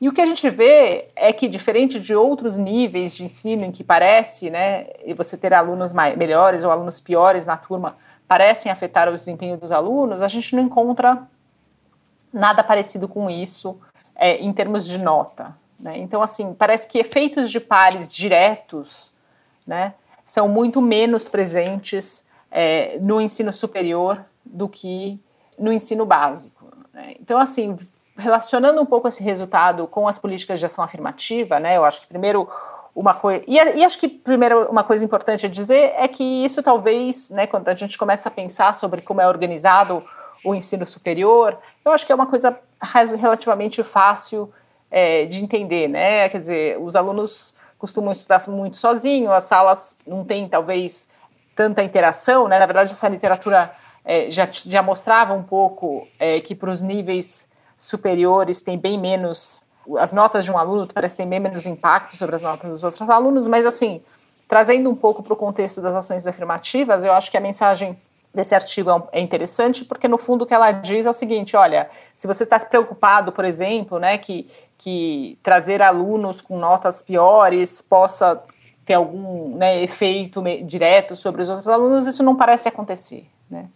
E 0.00 0.08
o 0.08 0.12
que 0.12 0.20
a 0.20 0.26
gente 0.26 0.48
vê 0.50 1.10
é 1.14 1.32
que, 1.32 1.46
diferente 1.46 2.00
de 2.00 2.12
outros 2.12 2.56
níveis 2.56 3.14
de 3.14 3.24
ensino 3.24 3.64
em 3.64 3.70
que 3.70 3.84
parece, 3.84 4.50
né, 4.50 4.86
você 5.14 5.36
ter 5.36 5.54
alunos 5.54 5.92
melhores 5.92 6.64
ou 6.64 6.72
alunos 6.72 6.98
piores 6.98 7.46
na 7.46 7.56
turma, 7.56 7.96
parecem 8.32 8.72
afetar 8.72 9.10
o 9.10 9.12
desempenho 9.12 9.58
dos 9.58 9.70
alunos, 9.70 10.22
a 10.22 10.28
gente 10.28 10.56
não 10.56 10.62
encontra 10.62 11.28
nada 12.32 12.64
parecido 12.64 13.06
com 13.06 13.28
isso 13.28 13.78
é, 14.16 14.38
em 14.38 14.50
termos 14.54 14.88
de 14.88 14.98
nota. 14.98 15.54
Né? 15.78 15.98
Então, 15.98 16.22
assim, 16.22 16.54
parece 16.54 16.88
que 16.88 16.98
efeitos 16.98 17.50
de 17.50 17.60
pares 17.60 18.10
diretos 18.10 19.14
né, 19.66 19.92
são 20.24 20.48
muito 20.48 20.80
menos 20.80 21.28
presentes 21.28 22.24
é, 22.50 22.96
no 23.02 23.20
ensino 23.20 23.52
superior 23.52 24.24
do 24.42 24.66
que 24.66 25.20
no 25.58 25.70
ensino 25.70 26.06
básico. 26.06 26.72
Né? 26.90 27.16
Então, 27.20 27.38
assim, 27.38 27.76
relacionando 28.16 28.80
um 28.80 28.86
pouco 28.86 29.08
esse 29.08 29.22
resultado 29.22 29.86
com 29.86 30.08
as 30.08 30.18
políticas 30.18 30.58
de 30.58 30.64
ação 30.64 30.82
afirmativa, 30.82 31.60
né, 31.60 31.76
eu 31.76 31.84
acho 31.84 32.00
que 32.00 32.06
primeiro 32.06 32.48
uma 32.94 33.14
coisa. 33.14 33.42
E, 33.46 33.54
e, 33.56 33.84
acho 33.84 33.98
que, 33.98 34.08
primeiro, 34.08 34.70
uma 34.70 34.84
coisa 34.84 35.04
importante 35.04 35.46
a 35.46 35.48
dizer 35.48 35.94
é 35.96 36.06
que 36.06 36.22
isso 36.22 36.62
talvez, 36.62 37.30
né, 37.30 37.46
quando 37.46 37.68
a 37.68 37.74
gente 37.74 37.96
começa 37.96 38.28
a 38.28 38.32
pensar 38.32 38.74
sobre 38.74 39.00
como 39.00 39.20
é 39.20 39.26
organizado 39.26 40.04
o 40.44 40.54
ensino 40.54 40.86
superior, 40.86 41.58
eu 41.84 41.92
acho 41.92 42.04
que 42.04 42.12
é 42.12 42.14
uma 42.14 42.26
coisa 42.26 42.58
relativamente 43.18 43.82
fácil 43.82 44.52
é, 44.90 45.24
de 45.24 45.42
entender, 45.42 45.88
né? 45.88 46.28
Quer 46.28 46.40
dizer, 46.40 46.78
os 46.80 46.94
alunos 46.94 47.54
costumam 47.78 48.12
estudar 48.12 48.40
muito 48.48 48.76
sozinhos, 48.76 49.32
as 49.32 49.44
salas 49.44 49.96
não 50.06 50.24
têm, 50.24 50.48
talvez, 50.48 51.06
tanta 51.56 51.82
interação, 51.82 52.46
né? 52.48 52.58
Na 52.58 52.66
verdade, 52.66 52.90
essa 52.90 53.08
literatura 53.08 53.72
é, 54.04 54.30
já, 54.30 54.48
já 54.50 54.82
mostrava 54.82 55.32
um 55.32 55.42
pouco 55.42 56.06
é, 56.18 56.40
que 56.40 56.54
para 56.54 56.70
os 56.70 56.82
níveis 56.82 57.48
superiores 57.76 58.60
tem 58.60 58.78
bem 58.78 58.98
menos 58.98 59.64
as 59.98 60.12
notas 60.12 60.44
de 60.44 60.50
um 60.50 60.58
aluno 60.58 60.88
parece 60.92 61.16
ter 61.16 61.26
menos 61.26 61.66
impacto 61.66 62.16
sobre 62.16 62.36
as 62.36 62.42
notas 62.42 62.70
dos 62.70 62.84
outros 62.84 63.08
alunos, 63.08 63.46
mas 63.46 63.66
assim, 63.66 64.02
trazendo 64.46 64.90
um 64.90 64.94
pouco 64.94 65.22
para 65.22 65.32
o 65.32 65.36
contexto 65.36 65.80
das 65.80 65.94
ações 65.94 66.26
afirmativas, 66.26 67.04
eu 67.04 67.12
acho 67.12 67.30
que 67.30 67.36
a 67.36 67.40
mensagem 67.40 67.98
desse 68.34 68.54
artigo 68.54 68.90
é, 68.90 69.18
é 69.18 69.20
interessante 69.20 69.84
porque 69.84 70.08
no 70.08 70.18
fundo 70.18 70.42
o 70.42 70.46
que 70.46 70.54
ela 70.54 70.72
diz 70.72 71.06
é 71.06 71.10
o 71.10 71.12
seguinte, 71.12 71.56
olha, 71.56 71.88
se 72.16 72.26
você 72.26 72.44
está 72.44 72.58
preocupado, 72.58 73.32
por 73.32 73.44
exemplo, 73.44 73.98
né, 73.98 74.18
que, 74.18 74.48
que 74.78 75.38
trazer 75.42 75.82
alunos 75.82 76.40
com 76.40 76.58
notas 76.58 77.02
piores 77.02 77.82
possa 77.82 78.42
ter 78.84 78.94
algum 78.94 79.56
né, 79.56 79.82
efeito 79.82 80.42
direto 80.64 81.14
sobre 81.14 81.42
os 81.42 81.48
outros 81.48 81.68
alunos, 81.68 82.06
isso 82.06 82.22
não 82.22 82.36
parece 82.36 82.68
acontecer, 82.68 83.26
né? 83.50 83.68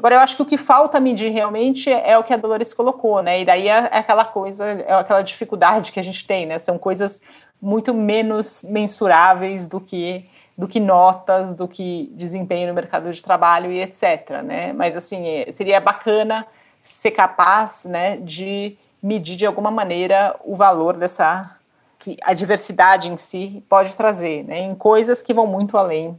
Agora, 0.00 0.14
eu 0.14 0.20
acho 0.20 0.34
que 0.34 0.40
o 0.40 0.46
que 0.46 0.56
falta 0.56 0.98
medir 0.98 1.30
realmente 1.30 1.92
é 1.92 2.16
o 2.16 2.24
que 2.24 2.32
a 2.32 2.36
Dolores 2.38 2.72
colocou, 2.72 3.22
né? 3.22 3.42
E 3.42 3.44
daí 3.44 3.68
é, 3.68 3.90
é 3.92 3.98
aquela 3.98 4.24
coisa, 4.24 4.64
é 4.66 4.94
aquela 4.94 5.20
dificuldade 5.20 5.92
que 5.92 6.00
a 6.00 6.02
gente 6.02 6.26
tem, 6.26 6.46
né? 6.46 6.56
São 6.56 6.78
coisas 6.78 7.20
muito 7.60 7.92
menos 7.92 8.64
mensuráveis 8.66 9.66
do 9.66 9.78
que 9.78 10.24
do 10.56 10.66
que 10.66 10.80
notas, 10.80 11.54
do 11.54 11.68
que 11.68 12.10
desempenho 12.14 12.68
no 12.68 12.74
mercado 12.74 13.12
de 13.12 13.22
trabalho 13.22 13.70
e 13.70 13.82
etc, 13.82 14.42
né? 14.42 14.72
Mas 14.72 14.96
assim, 14.96 15.28
é, 15.28 15.52
seria 15.52 15.78
bacana 15.78 16.46
ser 16.82 17.10
capaz, 17.10 17.84
né, 17.84 18.16
de 18.16 18.78
medir 19.02 19.36
de 19.36 19.44
alguma 19.44 19.70
maneira 19.70 20.34
o 20.42 20.56
valor 20.56 20.96
dessa 20.96 21.58
que 21.98 22.16
a 22.22 22.32
diversidade 22.32 23.10
em 23.10 23.18
si 23.18 23.62
pode 23.68 23.94
trazer, 23.94 24.44
né, 24.44 24.60
em 24.60 24.74
coisas 24.74 25.20
que 25.20 25.34
vão 25.34 25.46
muito 25.46 25.76
além 25.76 26.18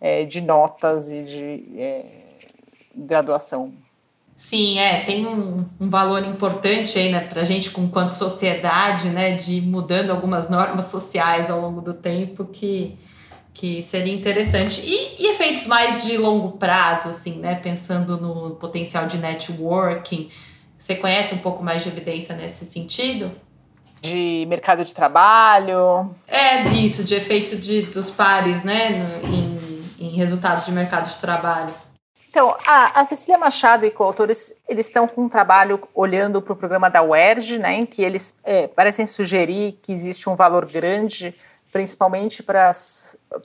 é, 0.00 0.24
de 0.24 0.40
notas 0.40 1.12
e 1.12 1.22
de 1.22 1.64
é, 1.76 2.17
graduação. 2.98 3.72
Sim, 4.38 4.78
é, 4.78 5.00
tem 5.00 5.26
um, 5.26 5.66
um 5.80 5.90
valor 5.90 6.24
importante 6.24 6.96
aí, 6.96 7.10
né, 7.10 7.18
para 7.20 7.42
a 7.42 7.44
gente, 7.44 7.72
enquanto 7.76 8.10
sociedade, 8.10 9.08
né, 9.08 9.32
de 9.32 9.60
mudando 9.60 10.10
algumas 10.10 10.48
normas 10.48 10.86
sociais 10.86 11.50
ao 11.50 11.60
longo 11.60 11.80
do 11.80 11.92
tempo 11.92 12.44
que, 12.44 12.96
que 13.52 13.82
seria 13.82 14.14
interessante. 14.14 14.80
E, 14.84 15.24
e 15.24 15.30
efeitos 15.32 15.66
mais 15.66 16.04
de 16.04 16.16
longo 16.16 16.52
prazo, 16.52 17.08
assim, 17.08 17.40
né, 17.40 17.56
pensando 17.56 18.16
no 18.16 18.52
potencial 18.52 19.06
de 19.06 19.18
networking, 19.18 20.30
você 20.78 20.94
conhece 20.94 21.34
um 21.34 21.38
pouco 21.38 21.64
mais 21.64 21.82
de 21.82 21.88
evidência 21.88 22.36
nesse 22.36 22.64
sentido? 22.64 23.32
De 24.00 24.46
mercado 24.48 24.84
de 24.84 24.94
trabalho? 24.94 26.14
É, 26.28 26.62
isso, 26.74 27.02
de 27.02 27.16
efeito 27.16 27.56
de, 27.56 27.82
dos 27.82 28.08
pares, 28.08 28.62
né, 28.62 28.90
em, 29.24 30.06
em 30.06 30.10
resultados 30.10 30.64
de 30.64 30.70
mercado 30.70 31.08
de 31.08 31.16
trabalho. 31.16 31.74
Então, 32.30 32.56
a, 32.66 33.00
a 33.00 33.04
Cecília 33.04 33.38
Machado 33.38 33.86
e 33.86 33.90
coautores, 33.90 34.54
eles 34.68 34.86
estão 34.86 35.08
com 35.08 35.22
um 35.22 35.28
trabalho 35.28 35.80
olhando 35.94 36.42
para 36.42 36.52
o 36.52 36.56
programa 36.56 36.90
da 36.90 37.02
UERJ, 37.02 37.58
né, 37.58 37.74
em 37.74 37.86
que 37.86 38.02
eles 38.02 38.36
é, 38.44 38.66
parecem 38.66 39.06
sugerir 39.06 39.78
que 39.82 39.92
existe 39.92 40.28
um 40.28 40.36
valor 40.36 40.66
grande, 40.66 41.34
principalmente 41.72 42.42
para 42.42 42.70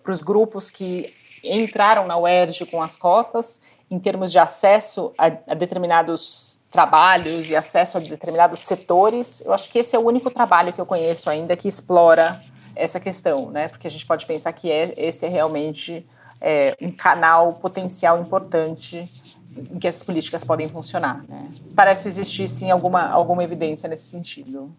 os 0.07 0.21
grupos 0.21 0.69
que 0.69 1.13
entraram 1.43 2.05
na 2.05 2.17
UERJ 2.17 2.65
com 2.65 2.81
as 2.81 2.97
cotas, 2.97 3.61
em 3.89 3.99
termos 3.99 4.31
de 4.31 4.39
acesso 4.39 5.13
a, 5.17 5.25
a 5.25 5.53
determinados 5.53 6.59
trabalhos 6.69 7.49
e 7.49 7.55
acesso 7.55 7.97
a 7.97 7.99
determinados 7.99 8.59
setores. 8.59 9.41
Eu 9.41 9.53
acho 9.53 9.69
que 9.69 9.79
esse 9.79 9.95
é 9.95 9.99
o 9.99 10.01
único 10.01 10.31
trabalho 10.31 10.73
que 10.73 10.81
eu 10.81 10.85
conheço 10.85 11.29
ainda 11.29 11.55
que 11.55 11.67
explora 11.67 12.41
essa 12.75 12.99
questão, 12.99 13.51
né? 13.51 13.67
Porque 13.67 13.85
a 13.85 13.89
gente 13.89 14.05
pode 14.05 14.25
pensar 14.25 14.51
que 14.53 14.71
é, 14.71 14.93
esse 14.97 15.25
é 15.25 15.29
realmente 15.29 16.05
é, 16.43 16.75
um 16.81 16.91
canal 16.91 17.53
potencial 17.53 18.19
importante 18.21 19.09
em 19.55 19.79
que 19.79 19.87
essas 19.87 20.03
políticas 20.03 20.43
podem 20.43 20.67
funcionar. 20.67 21.23
Né? 21.27 21.47
Parece 21.73 22.09
existir, 22.09 22.47
sim, 22.47 22.69
alguma, 22.69 23.07
alguma 23.07 23.43
evidência 23.43 23.87
nesse 23.87 24.09
sentido. 24.09 24.75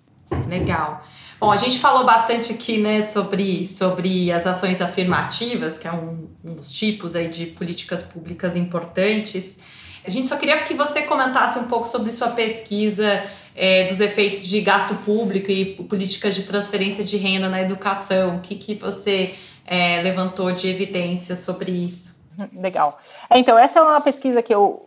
Legal. 0.49 1.01
Bom, 1.41 1.51
a 1.51 1.57
gente 1.57 1.79
falou 1.79 2.05
bastante 2.05 2.53
aqui, 2.53 2.79
né, 2.79 3.03
sobre, 3.03 3.67
sobre 3.67 4.31
as 4.33 4.47
ações 4.47 4.81
afirmativas, 4.81 5.79
que 5.79 5.87
é 5.87 5.93
um, 5.93 6.29
um 6.45 6.55
dos 6.55 6.73
tipos 6.73 7.15
aí 7.15 7.29
de 7.29 7.47
políticas 7.47 8.03
públicas 8.03 8.57
importantes. 8.57 9.59
A 10.05 10.11
gente 10.11 10.29
só 10.29 10.37
queria 10.37 10.61
que 10.63 10.75
você 10.75 11.03
comentasse 11.03 11.59
um 11.59 11.65
pouco 11.65 11.87
sobre 11.87 12.13
sua 12.13 12.29
pesquisa 12.29 13.23
é, 13.55 13.85
dos 13.85 14.01
efeitos 14.01 14.47
de 14.47 14.61
gasto 14.61 14.95
público 14.97 15.51
e 15.51 15.77
políticas 15.85 16.35
de 16.35 16.43
transferência 16.43 17.05
de 17.05 17.17
renda 17.17 17.49
na 17.49 17.63
educação. 17.63 18.37
O 18.37 18.41
que, 18.41 18.57
que 18.57 18.75
você 18.75 19.35
é, 19.65 20.03
levantou 20.03 20.53
de 20.53 20.69
evidência 20.69 21.37
sobre 21.37 21.71
isso. 21.71 22.23
Legal. 22.53 22.99
É, 23.31 23.39
então, 23.39 23.59
essa 23.59 23.79
é 23.79 23.83
uma 23.83 24.01
pesquisa 24.01 24.43
que 24.43 24.55
eu 24.55 24.87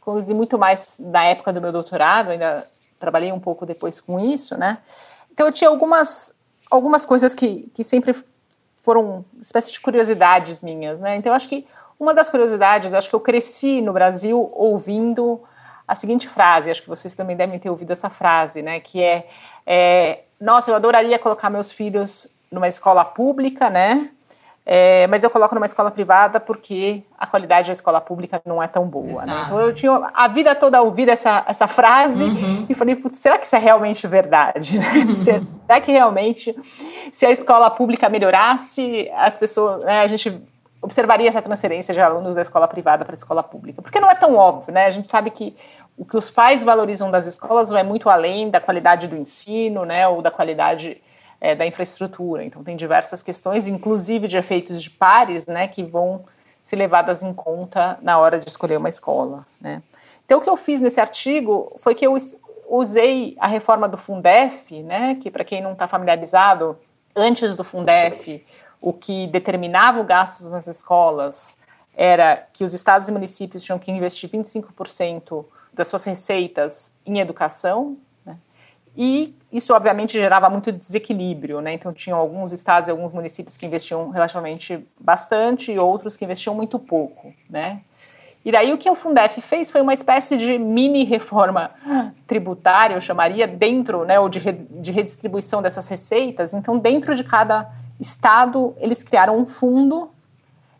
conduzi 0.00 0.32
muito 0.32 0.58
mais 0.58 0.98
na 1.00 1.24
época 1.24 1.52
do 1.52 1.60
meu 1.60 1.72
doutorado, 1.72 2.30
ainda 2.30 2.66
trabalhei 2.98 3.32
um 3.32 3.40
pouco 3.40 3.66
depois 3.66 4.00
com 4.00 4.18
isso, 4.20 4.56
né? 4.56 4.78
Então, 5.32 5.46
eu 5.46 5.52
tinha 5.52 5.68
algumas, 5.68 6.32
algumas 6.70 7.04
coisas 7.04 7.34
que, 7.34 7.70
que 7.74 7.82
sempre 7.82 8.14
foram 8.78 9.24
espécie 9.40 9.72
de 9.72 9.80
curiosidades 9.80 10.62
minhas, 10.62 11.00
né? 11.00 11.16
Então, 11.16 11.32
eu 11.32 11.36
acho 11.36 11.48
que 11.48 11.66
uma 11.98 12.14
das 12.14 12.30
curiosidades, 12.30 12.94
acho 12.94 13.08
que 13.08 13.14
eu 13.14 13.20
cresci 13.20 13.80
no 13.80 13.92
Brasil 13.92 14.50
ouvindo 14.54 15.42
a 15.88 15.94
seguinte 15.94 16.28
frase, 16.28 16.70
acho 16.70 16.82
que 16.82 16.88
vocês 16.88 17.14
também 17.14 17.36
devem 17.36 17.58
ter 17.58 17.70
ouvido 17.70 17.92
essa 17.92 18.10
frase, 18.10 18.60
né, 18.60 18.80
que 18.80 19.02
é, 19.02 19.28
é 19.64 20.20
nossa, 20.40 20.70
eu 20.70 20.74
adoraria 20.74 21.18
colocar 21.18 21.48
meus 21.48 21.72
filhos 21.72 22.35
numa 22.56 22.68
escola 22.68 23.04
pública, 23.04 23.70
né, 23.70 24.10
é, 24.68 25.06
mas 25.06 25.22
eu 25.22 25.30
coloco 25.30 25.54
numa 25.54 25.66
escola 25.66 25.92
privada 25.92 26.40
porque 26.40 27.04
a 27.16 27.24
qualidade 27.24 27.68
da 27.68 27.72
escola 27.72 28.00
pública 28.00 28.42
não 28.44 28.60
é 28.60 28.66
tão 28.66 28.84
boa. 28.84 29.24
Né? 29.24 29.42
Então 29.46 29.60
eu 29.60 29.72
tinha 29.72 30.10
a 30.12 30.26
vida 30.26 30.56
toda 30.56 30.82
ouvido 30.82 31.10
essa, 31.10 31.44
essa 31.46 31.68
frase 31.68 32.24
uhum. 32.24 32.66
e 32.68 32.74
falei, 32.74 33.00
será 33.12 33.38
que 33.38 33.46
isso 33.46 33.54
é 33.54 33.60
realmente 33.60 34.04
verdade? 34.08 34.76
Uhum. 34.76 35.12
será 35.14 35.80
que 35.80 35.92
realmente, 35.92 36.52
se 37.12 37.24
a 37.24 37.30
escola 37.30 37.70
pública 37.70 38.08
melhorasse, 38.08 39.08
as 39.14 39.38
pessoas, 39.38 39.82
né, 39.82 40.00
a 40.00 40.06
gente 40.08 40.36
observaria 40.82 41.28
essa 41.28 41.40
transferência 41.40 41.94
de 41.94 42.00
alunos 42.00 42.34
da 42.34 42.42
escola 42.42 42.66
privada 42.66 43.04
para 43.04 43.14
a 43.14 43.18
escola 43.18 43.44
pública? 43.44 43.80
Porque 43.80 44.00
não 44.00 44.10
é 44.10 44.16
tão 44.16 44.34
óbvio, 44.34 44.74
né? 44.74 44.86
A 44.86 44.90
gente 44.90 45.06
sabe 45.06 45.30
que 45.30 45.54
o 45.96 46.04
que 46.04 46.16
os 46.16 46.28
pais 46.28 46.64
valorizam 46.64 47.08
das 47.08 47.26
escolas 47.28 47.70
vai 47.70 47.84
muito 47.84 48.10
além 48.10 48.50
da 48.50 48.60
qualidade 48.60 49.06
do 49.06 49.16
ensino, 49.16 49.84
né, 49.84 50.08
ou 50.08 50.20
da 50.20 50.30
qualidade 50.30 51.00
é, 51.40 51.54
da 51.54 51.66
infraestrutura. 51.66 52.44
Então, 52.44 52.62
tem 52.62 52.76
diversas 52.76 53.22
questões, 53.22 53.68
inclusive 53.68 54.28
de 54.28 54.36
efeitos 54.36 54.82
de 54.82 54.90
pares, 54.90 55.46
né, 55.46 55.68
que 55.68 55.82
vão 55.82 56.24
ser 56.62 56.76
levadas 56.76 57.22
em 57.22 57.32
conta 57.32 57.98
na 58.02 58.18
hora 58.18 58.38
de 58.38 58.48
escolher 58.48 58.76
uma 58.76 58.88
escola. 58.88 59.46
Né. 59.60 59.82
Então, 60.24 60.38
o 60.38 60.40
que 60.40 60.50
eu 60.50 60.56
fiz 60.56 60.80
nesse 60.80 61.00
artigo 61.00 61.72
foi 61.78 61.94
que 61.94 62.06
eu 62.06 62.16
usei 62.68 63.36
a 63.38 63.46
reforma 63.46 63.88
do 63.88 63.96
Fundef, 63.96 64.82
né, 64.82 65.14
que 65.16 65.30
para 65.30 65.44
quem 65.44 65.60
não 65.60 65.72
está 65.72 65.86
familiarizado, 65.86 66.76
antes 67.14 67.54
do 67.54 67.62
Fundef, 67.62 68.44
o 68.80 68.92
que 68.92 69.26
determinava 69.28 70.00
os 70.00 70.06
gastos 70.06 70.48
nas 70.48 70.66
escolas 70.66 71.56
era 71.96 72.46
que 72.52 72.62
os 72.62 72.74
estados 72.74 73.08
e 73.08 73.12
municípios 73.12 73.62
tinham 73.62 73.78
que 73.78 73.90
investir 73.90 74.28
25% 74.28 75.46
das 75.72 75.88
suas 75.88 76.04
receitas 76.04 76.92
em 77.04 77.18
educação, 77.18 77.96
e 78.96 79.34
isso, 79.52 79.74
obviamente, 79.74 80.12
gerava 80.12 80.48
muito 80.48 80.72
desequilíbrio, 80.72 81.60
né? 81.60 81.72
Então, 81.72 81.92
tinham 81.92 82.18
alguns 82.18 82.52
estados 82.52 82.88
e 82.88 82.90
alguns 82.90 83.12
municípios 83.12 83.56
que 83.56 83.66
investiam 83.66 84.10
relativamente 84.10 84.86
bastante 84.98 85.72
e 85.72 85.78
outros 85.78 86.16
que 86.16 86.24
investiam 86.24 86.54
muito 86.54 86.78
pouco, 86.78 87.32
né? 87.48 87.80
E 88.44 88.52
daí 88.52 88.72
o 88.72 88.78
que 88.78 88.88
o 88.88 88.94
Fundef 88.94 89.40
fez 89.40 89.72
foi 89.72 89.80
uma 89.80 89.92
espécie 89.92 90.36
de 90.36 90.56
mini 90.56 91.02
reforma 91.02 91.72
tributária, 92.28 92.94
eu 92.94 93.00
chamaria, 93.00 93.44
dentro, 93.44 94.04
né, 94.04 94.20
ou 94.20 94.28
de, 94.28 94.38
de 94.40 94.92
redistribuição 94.92 95.60
dessas 95.60 95.88
receitas. 95.88 96.54
Então, 96.54 96.78
dentro 96.78 97.12
de 97.16 97.24
cada 97.24 97.68
estado, 97.98 98.76
eles 98.78 99.02
criaram 99.02 99.36
um 99.36 99.46
fundo 99.48 100.10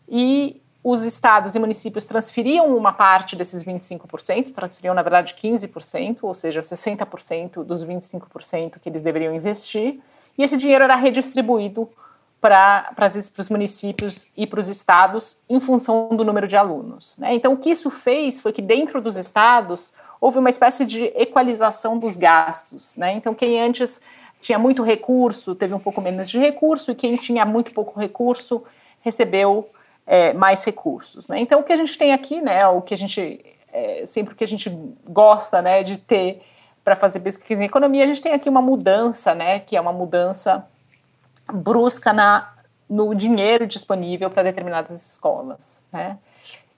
e 0.07 0.61
os 0.89 1.03
estados 1.03 1.53
e 1.53 1.59
municípios 1.59 2.05
transferiam 2.05 2.73
uma 2.77 2.93
parte 2.93 3.35
desses 3.35 3.61
25%, 3.61 4.53
transferiam, 4.53 4.95
na 4.95 5.01
verdade, 5.01 5.35
15%, 5.37 6.19
ou 6.21 6.33
seja, 6.33 6.61
60% 6.61 7.61
dos 7.61 7.83
25% 7.83 8.79
que 8.79 8.87
eles 8.87 9.01
deveriam 9.01 9.35
investir, 9.35 9.99
e 10.37 10.43
esse 10.45 10.55
dinheiro 10.55 10.85
era 10.85 10.95
redistribuído 10.95 11.89
para 12.39 12.95
os 13.37 13.49
municípios 13.49 14.31
e 14.37 14.47
para 14.47 14.61
os 14.61 14.69
estados 14.69 15.41
em 15.49 15.59
função 15.59 16.07
do 16.07 16.23
número 16.23 16.47
de 16.47 16.55
alunos. 16.55 17.17
Né? 17.17 17.33
Então, 17.33 17.51
o 17.51 17.57
que 17.57 17.71
isso 17.71 17.91
fez 17.91 18.39
foi 18.39 18.53
que, 18.53 18.61
dentro 18.61 19.01
dos 19.01 19.17
estados, 19.17 19.91
houve 20.21 20.39
uma 20.39 20.49
espécie 20.49 20.85
de 20.85 21.11
equalização 21.17 21.97
dos 21.97 22.15
gastos. 22.15 22.95
Né? 22.95 23.11
Então, 23.11 23.33
quem 23.33 23.59
antes 23.59 23.99
tinha 24.39 24.57
muito 24.57 24.83
recurso 24.83 25.53
teve 25.53 25.73
um 25.73 25.79
pouco 25.79 25.99
menos 25.99 26.29
de 26.29 26.39
recurso, 26.39 26.91
e 26.91 26.95
quem 26.95 27.17
tinha 27.17 27.43
muito 27.43 27.73
pouco 27.73 27.99
recurso 27.99 28.63
recebeu 29.01 29.69
é, 30.07 30.31
mais 30.33 30.63
recursos. 30.63 31.27
Né? 31.27 31.41
Então, 31.41 31.59
o 31.59 31.63
que 31.63 31.73
a 31.73 31.77
gente 31.77 31.97
tem 31.97 32.13
aqui, 32.13 32.41
né, 32.41 32.65
o 32.67 32.81
que 32.81 32.93
a 32.93 32.97
gente, 32.97 33.45
é, 33.71 34.05
sempre 34.05 34.33
que 34.33 34.43
a 34.43 34.47
gente 34.47 34.69
gosta 35.07 35.61
né, 35.61 35.83
de 35.83 35.97
ter 35.97 36.41
para 36.83 36.95
fazer 36.95 37.19
pesquisa 37.19 37.61
em 37.61 37.65
economia, 37.65 38.05
a 38.05 38.07
gente 38.07 38.21
tem 38.21 38.31
aqui 38.31 38.47
uma 38.47 38.61
mudança, 38.61 39.35
né, 39.35 39.59
que 39.59 39.75
é 39.75 39.81
uma 39.81 39.91
mudança 39.91 40.65
brusca 41.51 42.13
na, 42.13 42.53
no 42.89 43.13
dinheiro 43.13 43.67
disponível 43.67 44.29
para 44.29 44.43
determinadas 44.43 45.13
escolas. 45.13 45.81
Né? 45.91 46.17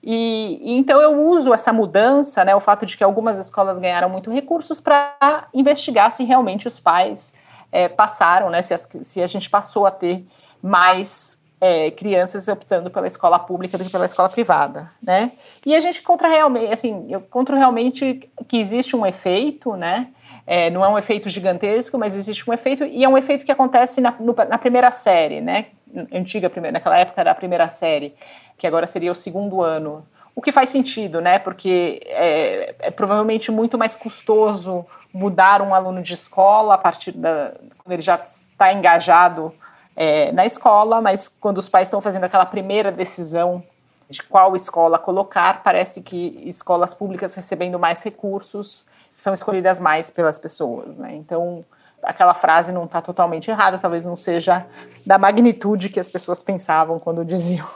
E, 0.02 0.58
e, 0.62 0.76
então 0.76 1.00
eu 1.00 1.28
uso 1.28 1.54
essa 1.54 1.72
mudança, 1.72 2.44
né, 2.44 2.54
o 2.56 2.60
fato 2.60 2.84
de 2.84 2.96
que 2.96 3.04
algumas 3.04 3.38
escolas 3.38 3.78
ganharam 3.78 4.08
muito 4.08 4.32
recursos 4.32 4.80
para 4.80 5.46
investigar 5.54 6.10
se 6.10 6.24
realmente 6.24 6.66
os 6.66 6.80
pais 6.80 7.34
é, 7.70 7.88
passaram, 7.88 8.50
né, 8.50 8.62
se, 8.62 8.74
as, 8.74 8.88
se 9.02 9.22
a 9.22 9.26
gente 9.26 9.48
passou 9.48 9.86
a 9.86 9.90
ter 9.92 10.26
mais 10.60 11.39
é, 11.60 11.90
crianças 11.90 12.48
optando 12.48 12.90
pela 12.90 13.06
escola 13.06 13.38
pública 13.38 13.76
do 13.76 13.84
que 13.84 13.90
pela 13.90 14.06
escola 14.06 14.28
privada, 14.28 14.90
né? 15.02 15.32
E 15.64 15.74
a 15.74 15.80
gente 15.80 16.00
encontra 16.00 16.26
realmente, 16.28 16.72
assim, 16.72 17.06
eu 17.10 17.20
encontro 17.20 17.56
realmente 17.56 18.30
que 18.48 18.56
existe 18.56 18.96
um 18.96 19.04
efeito, 19.04 19.76
né? 19.76 20.08
É, 20.46 20.70
não 20.70 20.84
é 20.84 20.88
um 20.88 20.98
efeito 20.98 21.28
gigantesco, 21.28 21.98
mas 21.98 22.16
existe 22.16 22.48
um 22.48 22.52
efeito 22.52 22.84
e 22.84 23.04
é 23.04 23.08
um 23.08 23.18
efeito 23.18 23.44
que 23.44 23.52
acontece 23.52 24.00
na, 24.00 24.12
no, 24.18 24.34
na 24.34 24.56
primeira 24.56 24.90
série, 24.90 25.40
né? 25.40 25.66
Antiga 26.12 26.48
primeira, 26.48 26.72
naquela 26.72 26.96
época 26.96 27.20
era 27.20 27.32
a 27.32 27.34
primeira 27.34 27.68
série, 27.68 28.14
que 28.56 28.66
agora 28.66 28.86
seria 28.86 29.12
o 29.12 29.14
segundo 29.14 29.60
ano. 29.60 30.06
O 30.34 30.40
que 30.40 30.52
faz 30.52 30.70
sentido, 30.70 31.20
né? 31.20 31.38
Porque 31.38 32.00
é, 32.06 32.74
é 32.78 32.90
provavelmente 32.90 33.52
muito 33.52 33.76
mais 33.76 33.94
custoso 33.96 34.86
mudar 35.12 35.60
um 35.60 35.74
aluno 35.74 36.00
de 36.02 36.14
escola 36.14 36.74
a 36.74 36.78
partir 36.78 37.12
da 37.12 37.52
quando 37.78 37.92
ele 37.92 38.02
já 38.02 38.14
está 38.14 38.72
engajado 38.72 39.52
é, 39.96 40.32
na 40.32 40.46
escola, 40.46 41.00
mas 41.00 41.28
quando 41.28 41.58
os 41.58 41.68
pais 41.68 41.88
estão 41.88 42.00
fazendo 42.00 42.24
aquela 42.24 42.46
primeira 42.46 42.90
decisão 42.90 43.62
de 44.08 44.22
qual 44.22 44.56
escola 44.56 44.98
colocar, 44.98 45.62
parece 45.62 46.02
que 46.02 46.42
escolas 46.44 46.92
públicas 46.94 47.34
recebendo 47.34 47.78
mais 47.78 48.02
recursos 48.02 48.84
são 49.14 49.32
escolhidas 49.32 49.78
mais 49.78 50.10
pelas 50.10 50.38
pessoas, 50.38 50.96
né? 50.96 51.14
Então, 51.14 51.64
aquela 52.02 52.34
frase 52.34 52.72
não 52.72 52.84
está 52.84 53.00
totalmente 53.00 53.50
errada, 53.50 53.78
talvez 53.78 54.04
não 54.04 54.16
seja 54.16 54.66
da 55.04 55.18
magnitude 55.18 55.88
que 55.88 56.00
as 56.00 56.08
pessoas 56.08 56.42
pensavam 56.42 56.98
quando 56.98 57.24
diziam 57.24 57.68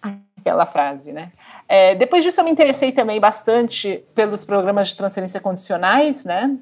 aquela 0.40 0.64
frase, 0.64 1.12
né? 1.12 1.32
É, 1.68 1.94
depois 1.94 2.24
disso, 2.24 2.40
eu 2.40 2.44
me 2.44 2.50
interessei 2.50 2.92
também 2.92 3.20
bastante 3.20 4.04
pelos 4.14 4.44
programas 4.44 4.88
de 4.88 4.96
transferência 4.96 5.40
condicionais, 5.40 6.24
né? 6.24 6.56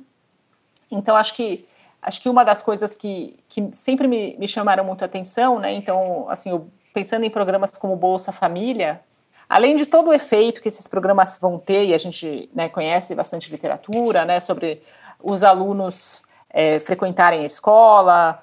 Então, 0.91 1.15
acho 1.15 1.35
que 1.35 1.67
acho 2.01 2.21
que 2.21 2.29
uma 2.29 2.45
das 2.45 2.63
coisas 2.63 2.95
que, 2.95 3.37
que 3.49 3.69
sempre 3.73 4.07
me, 4.07 4.37
me 4.39 4.47
chamaram 4.47 4.85
muito 4.85 5.03
a 5.03 5.07
atenção, 5.07 5.59
né? 5.59 5.73
Então, 5.73 6.29
assim, 6.29 6.51
eu, 6.51 6.69
pensando 6.93 7.25
em 7.25 7.31
programas 7.31 7.77
como 7.77 7.97
Bolsa 7.97 8.33
Família, 8.33 9.01
além 9.49 9.77
de 9.77 9.87
todo 9.87 10.09
o 10.09 10.15
efeito 10.15 10.61
que 10.61 10.69
esses 10.69 10.87
programas 10.87 11.39
vão 11.41 11.59
ter, 11.59 11.87
e 11.87 11.95
a 11.95 11.99
gente 11.99 12.49
né, 12.55 12.69
conhece 12.69 13.15
bastante 13.15 13.51
literatura, 13.51 14.25
né, 14.25 14.41
sobre 14.41 14.83
os 15.23 15.45
alunos 15.45 16.23
é, 16.51 16.81
frequentarem 16.81 17.41
a 17.41 17.45
escola, 17.45 18.43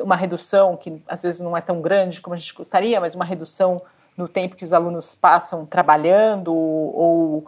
uma 0.00 0.16
redução 0.16 0.76
que 0.76 1.02
às 1.08 1.22
vezes 1.22 1.40
não 1.40 1.56
é 1.56 1.60
tão 1.60 1.80
grande 1.80 2.20
como 2.20 2.34
a 2.34 2.36
gente 2.36 2.54
gostaria, 2.54 3.00
mas 3.00 3.14
uma 3.14 3.24
redução 3.24 3.82
no 4.16 4.28
tempo 4.28 4.56
que 4.56 4.64
os 4.64 4.72
alunos 4.72 5.14
passam 5.14 5.66
trabalhando 5.66 6.54
ou 6.54 7.44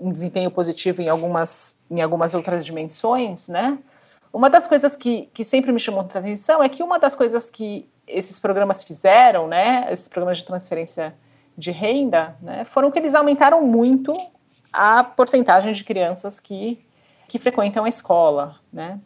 um 0.00 0.12
desempenho 0.12 0.50
positivo 0.50 1.02
em 1.02 1.08
algumas, 1.08 1.74
em 1.90 2.00
algumas 2.00 2.34
outras 2.34 2.64
dimensões, 2.64 3.48
né? 3.48 3.78
Uma 4.36 4.50
das 4.50 4.68
coisas 4.68 4.94
que, 4.94 5.30
que 5.32 5.42
sempre 5.42 5.72
me 5.72 5.80
chamou 5.80 6.02
muita 6.02 6.18
atenção 6.18 6.62
é 6.62 6.68
que 6.68 6.82
uma 6.82 6.98
das 6.98 7.16
coisas 7.16 7.48
que 7.48 7.88
esses 8.06 8.38
programas 8.38 8.84
fizeram, 8.84 9.48
né, 9.48 9.88
esses 9.90 10.08
programas 10.08 10.36
de 10.36 10.44
transferência 10.44 11.14
de 11.56 11.70
renda, 11.70 12.36
né, 12.42 12.62
foram 12.66 12.90
que 12.90 12.98
eles 12.98 13.14
aumentaram 13.14 13.62
muito 13.62 14.14
a 14.70 15.02
porcentagem 15.02 15.72
de 15.72 15.82
crianças 15.82 16.38
que, 16.38 16.84
que 17.26 17.38
frequentam 17.38 17.86
a 17.86 17.88
escola, 17.88 18.56
né. 18.70 19.00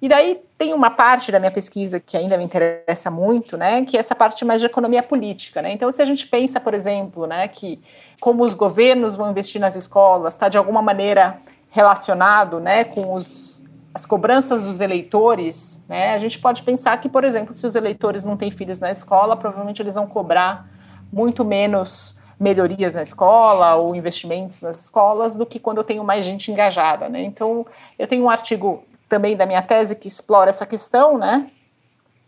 E 0.00 0.08
daí 0.08 0.40
tem 0.56 0.72
uma 0.72 0.90
parte 0.90 1.32
da 1.32 1.40
minha 1.40 1.50
pesquisa 1.50 1.98
que 1.98 2.16
ainda 2.16 2.38
me 2.38 2.44
interessa 2.44 3.10
muito, 3.10 3.56
né, 3.56 3.84
que 3.84 3.96
é 3.96 3.98
essa 3.98 4.14
parte 4.14 4.44
mais 4.44 4.60
de 4.60 4.68
economia 4.68 5.02
política, 5.02 5.60
né. 5.60 5.72
Então, 5.72 5.90
se 5.90 6.00
a 6.00 6.04
gente 6.04 6.28
pensa, 6.28 6.60
por 6.60 6.74
exemplo, 6.74 7.26
né, 7.26 7.48
que 7.48 7.80
como 8.20 8.44
os 8.44 8.54
governos 8.54 9.16
vão 9.16 9.32
investir 9.32 9.60
nas 9.60 9.74
escolas, 9.74 10.34
está 10.34 10.48
de 10.48 10.56
alguma 10.56 10.80
maneira 10.80 11.40
relacionado, 11.72 12.60
né, 12.60 12.84
com 12.84 13.14
os 13.14 13.55
as 13.96 14.04
cobranças 14.04 14.62
dos 14.62 14.82
eleitores, 14.82 15.82
né, 15.88 16.12
a 16.12 16.18
gente 16.18 16.38
pode 16.38 16.62
pensar 16.62 16.98
que, 16.98 17.08
por 17.08 17.24
exemplo, 17.24 17.54
se 17.54 17.66
os 17.66 17.74
eleitores 17.74 18.24
não 18.24 18.36
têm 18.36 18.50
filhos 18.50 18.78
na 18.78 18.90
escola, 18.90 19.34
provavelmente 19.34 19.80
eles 19.80 19.94
vão 19.94 20.06
cobrar 20.06 20.68
muito 21.10 21.42
menos 21.46 22.14
melhorias 22.38 22.92
na 22.92 23.00
escola 23.00 23.74
ou 23.76 23.96
investimentos 23.96 24.60
nas 24.60 24.84
escolas 24.84 25.34
do 25.34 25.46
que 25.46 25.58
quando 25.58 25.78
eu 25.78 25.84
tenho 25.84 26.04
mais 26.04 26.26
gente 26.26 26.52
engajada, 26.52 27.08
né? 27.08 27.22
Então, 27.22 27.64
eu 27.98 28.06
tenho 28.06 28.24
um 28.24 28.28
artigo 28.28 28.84
também 29.08 29.34
da 29.34 29.46
minha 29.46 29.62
tese 29.62 29.96
que 29.96 30.08
explora 30.08 30.50
essa 30.50 30.66
questão, 30.66 31.16
né? 31.16 31.50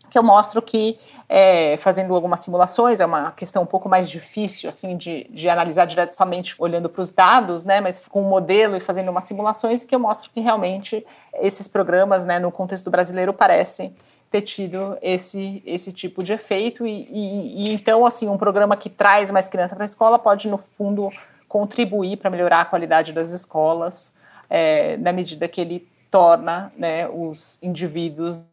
Que 0.09 0.17
eu 0.17 0.23
mostro 0.23 0.61
que, 0.61 0.97
é, 1.27 1.77
fazendo 1.77 2.13
algumas 2.15 2.39
simulações, 2.39 2.99
é 2.99 3.05
uma 3.05 3.31
questão 3.31 3.63
um 3.63 3.65
pouco 3.65 3.87
mais 3.87 4.09
difícil, 4.09 4.67
assim, 4.67 4.97
de, 4.97 5.27
de 5.29 5.49
analisar 5.49 5.85
diretamente 5.85 6.55
olhando 6.57 6.89
para 6.89 7.01
os 7.01 7.11
dados, 7.11 7.63
né, 7.63 7.79
mas 7.79 7.99
com 8.07 8.21
um 8.21 8.29
modelo 8.29 8.75
e 8.75 8.79
fazendo 8.79 9.09
umas 9.09 9.25
simulações, 9.25 9.83
que 9.83 9.93
eu 9.93 9.99
mostro 9.99 10.29
que 10.31 10.39
realmente 10.39 11.05
esses 11.35 11.67
programas, 11.67 12.25
né, 12.25 12.39
no 12.39 12.51
contexto 12.51 12.89
brasileiro, 12.89 13.33
parecem 13.33 13.95
ter 14.29 14.41
tido 14.41 14.97
esse, 15.01 15.63
esse 15.65 15.91
tipo 15.91 16.23
de 16.23 16.33
efeito. 16.33 16.85
E, 16.85 17.07
e, 17.09 17.63
e 17.65 17.73
então, 17.73 18.05
assim, 18.05 18.27
um 18.29 18.37
programa 18.37 18.77
que 18.77 18.89
traz 18.89 19.31
mais 19.31 19.47
criança 19.47 19.75
para 19.75 19.85
a 19.85 19.87
escola 19.87 20.19
pode, 20.19 20.47
no 20.47 20.57
fundo, 20.57 21.11
contribuir 21.47 22.17
para 22.17 22.29
melhorar 22.29 22.61
a 22.61 22.65
qualidade 22.65 23.11
das 23.11 23.31
escolas, 23.31 24.15
é, 24.49 24.97
na 24.97 25.11
medida 25.11 25.47
que 25.47 25.59
ele 25.59 25.87
torna 26.09 26.73
né, 26.75 27.07
os 27.07 27.59
indivíduos, 27.61 28.43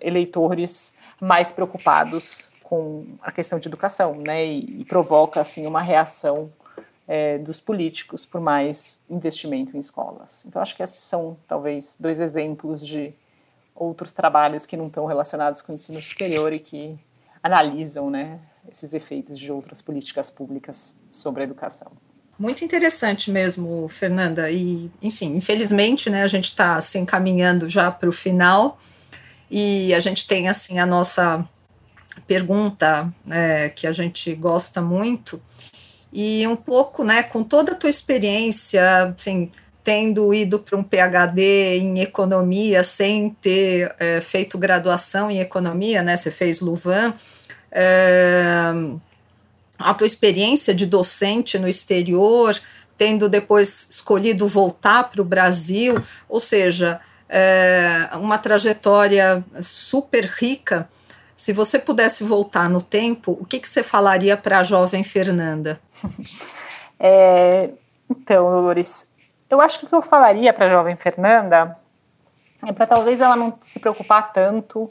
eleitores, 0.00 0.94
mais 1.20 1.52
preocupados 1.52 2.50
com 2.62 3.06
a 3.20 3.30
questão 3.30 3.58
de 3.58 3.68
educação, 3.68 4.14
né, 4.14 4.44
e, 4.44 4.80
e 4.80 4.84
provoca 4.84 5.40
assim 5.40 5.66
uma 5.66 5.82
reação 5.82 6.50
é, 7.06 7.38
dos 7.38 7.60
políticos 7.60 8.24
por 8.24 8.40
mais 8.40 9.04
investimento 9.10 9.76
em 9.76 9.80
escolas. 9.80 10.44
Então 10.46 10.62
acho 10.62 10.74
que 10.76 10.82
esses 10.82 11.02
são 11.02 11.36
talvez 11.46 11.96
dois 11.98 12.20
exemplos 12.20 12.86
de 12.86 13.12
outros 13.74 14.12
trabalhos 14.12 14.64
que 14.64 14.76
não 14.76 14.86
estão 14.86 15.06
relacionados 15.06 15.60
com 15.60 15.72
o 15.72 15.74
ensino 15.74 16.00
superior 16.00 16.52
e 16.52 16.58
que 16.58 16.98
analisam, 17.42 18.10
né, 18.10 18.40
esses 18.70 18.94
efeitos 18.94 19.38
de 19.38 19.50
outras 19.50 19.82
políticas 19.82 20.30
públicas 20.30 20.96
sobre 21.10 21.42
a 21.42 21.44
educação. 21.44 21.90
Muito 22.42 22.64
interessante 22.64 23.30
mesmo, 23.30 23.86
Fernanda. 23.86 24.50
E, 24.50 24.90
enfim, 25.00 25.36
infelizmente, 25.36 26.10
né, 26.10 26.24
a 26.24 26.26
gente 26.26 26.46
está 26.46 26.80
se 26.80 26.98
assim, 26.98 27.04
encaminhando 27.04 27.68
já 27.68 27.88
para 27.88 28.08
o 28.08 28.12
final 28.12 28.80
e 29.48 29.94
a 29.94 30.00
gente 30.00 30.26
tem 30.26 30.48
assim 30.48 30.80
a 30.80 30.84
nossa 30.84 31.48
pergunta 32.26 33.08
é, 33.30 33.68
que 33.68 33.86
a 33.86 33.92
gente 33.92 34.34
gosta 34.34 34.80
muito 34.80 35.40
e 36.12 36.44
um 36.48 36.56
pouco, 36.56 37.04
né, 37.04 37.22
com 37.22 37.44
toda 37.44 37.72
a 37.72 37.76
tua 37.76 37.88
experiência, 37.88 39.14
assim, 39.16 39.52
tendo 39.84 40.34
ido 40.34 40.58
para 40.58 40.76
um 40.76 40.82
PhD 40.82 41.78
em 41.78 42.00
economia 42.00 42.82
sem 42.82 43.30
ter 43.40 43.94
é, 44.00 44.20
feito 44.20 44.58
graduação 44.58 45.30
em 45.30 45.38
economia, 45.38 46.02
né? 46.02 46.16
Você 46.16 46.32
fez 46.32 46.58
Louvain. 46.58 47.14
É, 47.70 48.72
a 49.78 49.94
tua 49.94 50.06
experiência 50.06 50.74
de 50.74 50.86
docente 50.86 51.58
no 51.58 51.68
exterior, 51.68 52.58
tendo 52.96 53.28
depois 53.28 53.86
escolhido 53.90 54.46
voltar 54.46 55.10
para 55.10 55.20
o 55.20 55.24
Brasil, 55.24 56.00
ou 56.28 56.38
seja, 56.38 57.00
é, 57.28 58.08
uma 58.14 58.38
trajetória 58.38 59.44
super 59.60 60.24
rica. 60.24 60.88
Se 61.36 61.52
você 61.52 61.78
pudesse 61.78 62.22
voltar 62.22 62.68
no 62.68 62.80
tempo, 62.80 63.36
o 63.40 63.44
que, 63.44 63.58
que 63.58 63.68
você 63.68 63.82
falaria 63.82 64.36
para 64.36 64.58
a 64.58 64.62
jovem 64.64 65.02
Fernanda? 65.02 65.80
É, 67.04 67.70
então, 68.08 68.48
Dolores, 68.48 69.08
eu 69.50 69.60
acho 69.60 69.80
que 69.80 69.86
o 69.86 69.88
que 69.88 69.94
eu 69.96 70.02
falaria 70.02 70.52
para 70.52 70.66
a 70.66 70.68
jovem 70.68 70.94
Fernanda 70.94 71.76
é 72.64 72.72
para 72.72 72.86
talvez 72.86 73.20
ela 73.20 73.34
não 73.34 73.58
se 73.60 73.80
preocupar 73.80 74.32
tanto 74.32 74.88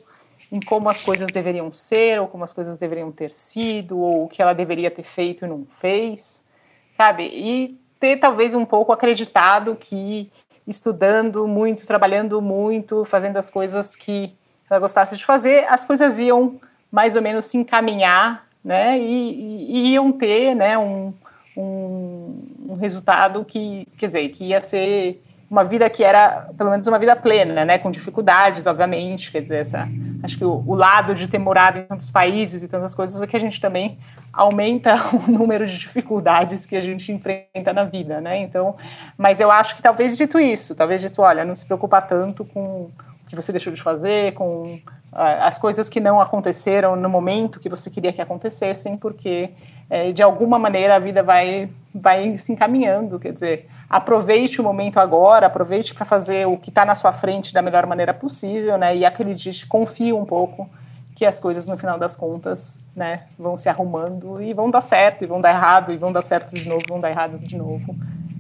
em 0.52 0.60
como 0.60 0.90
as 0.90 1.00
coisas 1.00 1.28
deveriam 1.28 1.72
ser, 1.72 2.20
ou 2.20 2.28
como 2.28 2.44
as 2.44 2.52
coisas 2.52 2.78
deveriam 2.78 3.12
ter 3.12 3.32
sido, 3.32 3.98
ou 4.00 4.26
o 4.26 4.28
que 4.28 4.42
ela 4.42 4.54
deveria 4.54 4.92
ter 4.92 5.04
feito 5.04 5.46
e 5.46 5.48
não 5.48 5.66
fez, 5.70 6.44
sabe? 6.92 7.24
E 7.24 7.80
ter 8.00 8.18
talvez 8.18 8.54
um 8.54 8.66
pouco 8.66 8.92
acreditado 8.92 9.76
que 9.76 10.30
estudando 10.68 11.48
muito, 11.48 11.86
trabalhando 11.86 12.42
muito, 12.42 13.06
fazendo 13.06 13.38
as 13.38 13.50
coisas 13.50 13.96
que 13.96 14.36
ela 14.70 14.80
gostasse 14.80 15.16
de 15.16 15.26
fazer, 15.26 15.66
as 15.70 15.86
coisas 15.86 16.20
iam 16.20 16.60
mais 16.92 17.16
ou 17.16 17.22
menos 17.22 17.46
se 17.46 17.58
encaminhar, 17.58 18.48
né? 18.64 19.00
E, 19.00 19.70
e, 19.70 19.94
iam 19.94 20.12
ter, 20.12 20.54
né? 20.56 20.78
Um, 20.78 21.14
um, 21.56 22.44
um 22.70 22.76
resultado 22.76 23.44
que, 23.46 23.88
quer 23.98 24.08
dizer, 24.08 24.30
que 24.30 24.46
ia 24.46 24.62
ser 24.62 25.22
uma 25.52 25.66
vida 25.66 25.90
que 25.90 26.02
era 26.02 26.50
pelo 26.58 26.70
menos 26.70 26.88
uma 26.88 26.98
vida 26.98 27.14
plena, 27.14 27.66
né, 27.66 27.78
com 27.78 27.92
dificuldades, 27.92 28.66
obviamente, 28.66 29.30
quer 29.30 29.42
dizer, 29.42 29.58
essa, 29.58 29.86
acho 30.24 30.38
que 30.38 30.46
o, 30.46 30.64
o, 30.66 30.74
lado 30.74 31.14
de 31.14 31.28
ter 31.28 31.40
morado 31.40 31.80
em 31.80 31.84
tantos 31.84 32.10
países 32.10 32.64
e 32.64 32.70
tantas 32.70 32.96
coisas 32.96 33.22
é 33.22 33.28
que 33.28 33.36
a 33.36 33.40
gente 33.40 33.60
também 33.60 34.00
aumenta 34.32 34.96
o 35.14 35.30
número 35.30 35.68
de 35.68 35.78
dificuldades 35.78 36.66
que 36.66 36.74
a 36.74 36.80
gente 36.80 37.12
enfrenta 37.12 37.74
na 37.74 37.84
vida, 37.84 38.22
né? 38.22 38.38
Então, 38.38 38.78
mas 39.18 39.42
eu 39.42 39.52
acho 39.52 39.76
que 39.76 39.82
talvez 39.82 40.16
dito 40.16 40.40
isso, 40.40 40.74
talvez 40.74 41.02
dito, 41.02 41.22
olha, 41.22 41.44
não 41.44 41.54
se 41.54 41.66
preocupa 41.66 42.02
tanto 42.02 42.46
com 42.46 42.84
o 42.84 42.92
que 43.28 43.36
você 43.36 43.52
deixou 43.52 43.74
de 43.74 43.82
fazer, 43.82 44.34
com 44.34 44.80
as 45.12 45.60
coisas 45.60 45.90
que 45.90 46.00
não 46.00 46.22
aconteceram 46.22 46.96
no 46.96 47.10
momento 47.10 47.60
que 47.60 47.68
você 47.68 47.90
queria 47.90 48.14
que 48.14 48.22
acontecessem, 48.22 48.96
porque 48.96 49.50
é, 49.90 50.14
de 50.14 50.24
alguma 50.24 50.58
maneira 50.58 50.96
a 50.96 51.00
vida 51.00 51.22
vai, 51.22 51.70
vai 51.94 52.38
se 52.38 52.54
encaminhando. 52.54 53.20
Quer 53.20 53.34
dizer, 53.34 53.68
aproveite 53.92 54.62
o 54.62 54.64
momento 54.64 55.00
agora, 55.00 55.48
aproveite 55.48 55.94
para 55.94 56.06
fazer 56.06 56.48
o 56.48 56.58
que 56.58 56.70
está 56.70 56.86
na 56.86 56.96
sua 56.96 57.12
frente 57.12 57.54
da 57.54 57.62
melhor 57.62 57.86
maneira 57.86 58.14
possível, 58.14 58.78
né? 58.78 58.96
E 58.96 59.06
acredite, 59.06 59.68
confie 59.68 60.14
um 60.14 60.24
pouco 60.24 60.70
que 61.14 61.26
as 61.26 61.42
coisas 61.42 61.68
no 61.68 61.78
final 61.78 62.00
das 62.00 62.16
contas, 62.16 62.80
né, 62.96 63.24
vão 63.38 63.58
se 63.58 63.68
arrumando 63.68 64.42
e 64.42 64.54
vão 64.54 64.72
dar 64.72 64.82
certo, 64.82 65.26
e 65.26 65.28
vão 65.28 65.42
dar 65.42 65.50
errado, 65.50 65.92
e 65.92 65.98
vão 65.98 66.12
dar 66.12 66.22
certo 66.22 66.56
de 66.56 66.68
novo, 66.68 66.84
vão 66.88 67.02
dar 67.02 67.12
errado 67.12 67.38
de 67.38 67.58
novo. 67.58 67.94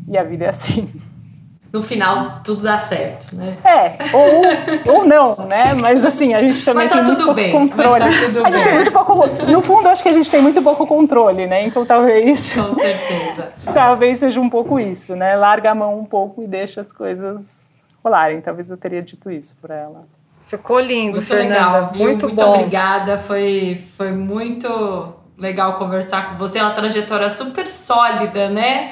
E 0.07 0.17
a 0.17 0.23
vida 0.23 0.45
é 0.45 0.49
assim 0.49 0.89
no 1.71 1.81
final 1.81 2.41
tudo 2.43 2.63
dá 2.63 2.77
certo, 2.77 3.33
né? 3.35 3.57
É, 3.63 3.97
ou, 4.13 4.93
ou 4.95 5.05
não, 5.05 5.35
né? 5.47 5.73
Mas 5.73 6.03
assim, 6.03 6.33
a 6.33 6.41
gente 6.41 6.65
também 6.65 6.87
tá 6.87 6.95
tem 6.95 7.05
muito 7.05 7.17
pouco 7.17 7.33
bem, 7.33 7.51
controle. 7.51 7.99
Mas 7.99 8.19
tá 8.19 8.25
tudo 8.25 8.45
a 8.45 8.51
gente 8.51 8.55
bem. 8.55 8.63
tem 8.63 8.73
muito 8.73 8.91
pouco, 8.91 9.27
no 9.49 9.61
fundo, 9.61 9.87
acho 9.87 10.03
que 10.03 10.09
a 10.09 10.13
gente 10.13 10.29
tem 10.29 10.41
muito 10.41 10.61
pouco 10.61 10.85
controle, 10.85 11.47
né? 11.47 11.65
Então 11.65 11.85
talvez. 11.85 12.53
Com 12.53 12.75
certeza. 12.75 13.53
talvez 13.73 14.19
seja 14.19 14.41
um 14.41 14.49
pouco 14.49 14.77
isso, 14.79 15.15
né? 15.15 15.35
Larga 15.35 15.71
a 15.71 15.75
mão 15.75 15.97
um 15.97 16.05
pouco 16.05 16.43
e 16.43 16.47
deixa 16.47 16.81
as 16.81 16.91
coisas 16.91 17.71
rolarem. 18.03 18.41
Talvez 18.41 18.69
eu 18.69 18.77
teria 18.77 19.01
dito 19.01 19.31
isso 19.31 19.55
para 19.61 19.75
ela. 19.75 20.03
Ficou 20.47 20.81
lindo, 20.81 21.13
muito 21.13 21.27
Fernanda. 21.27 21.53
Legal, 21.53 21.81
muito, 21.95 22.27
muito 22.27 22.35
bom. 22.35 22.55
obrigada. 22.55 23.17
Foi, 23.17 23.81
foi 23.95 24.11
muito 24.11 25.13
legal 25.37 25.77
conversar 25.77 26.31
com 26.31 26.37
você. 26.37 26.59
É 26.59 26.63
uma 26.63 26.71
trajetória 26.71 27.29
super 27.29 27.67
sólida, 27.67 28.49
né? 28.49 28.91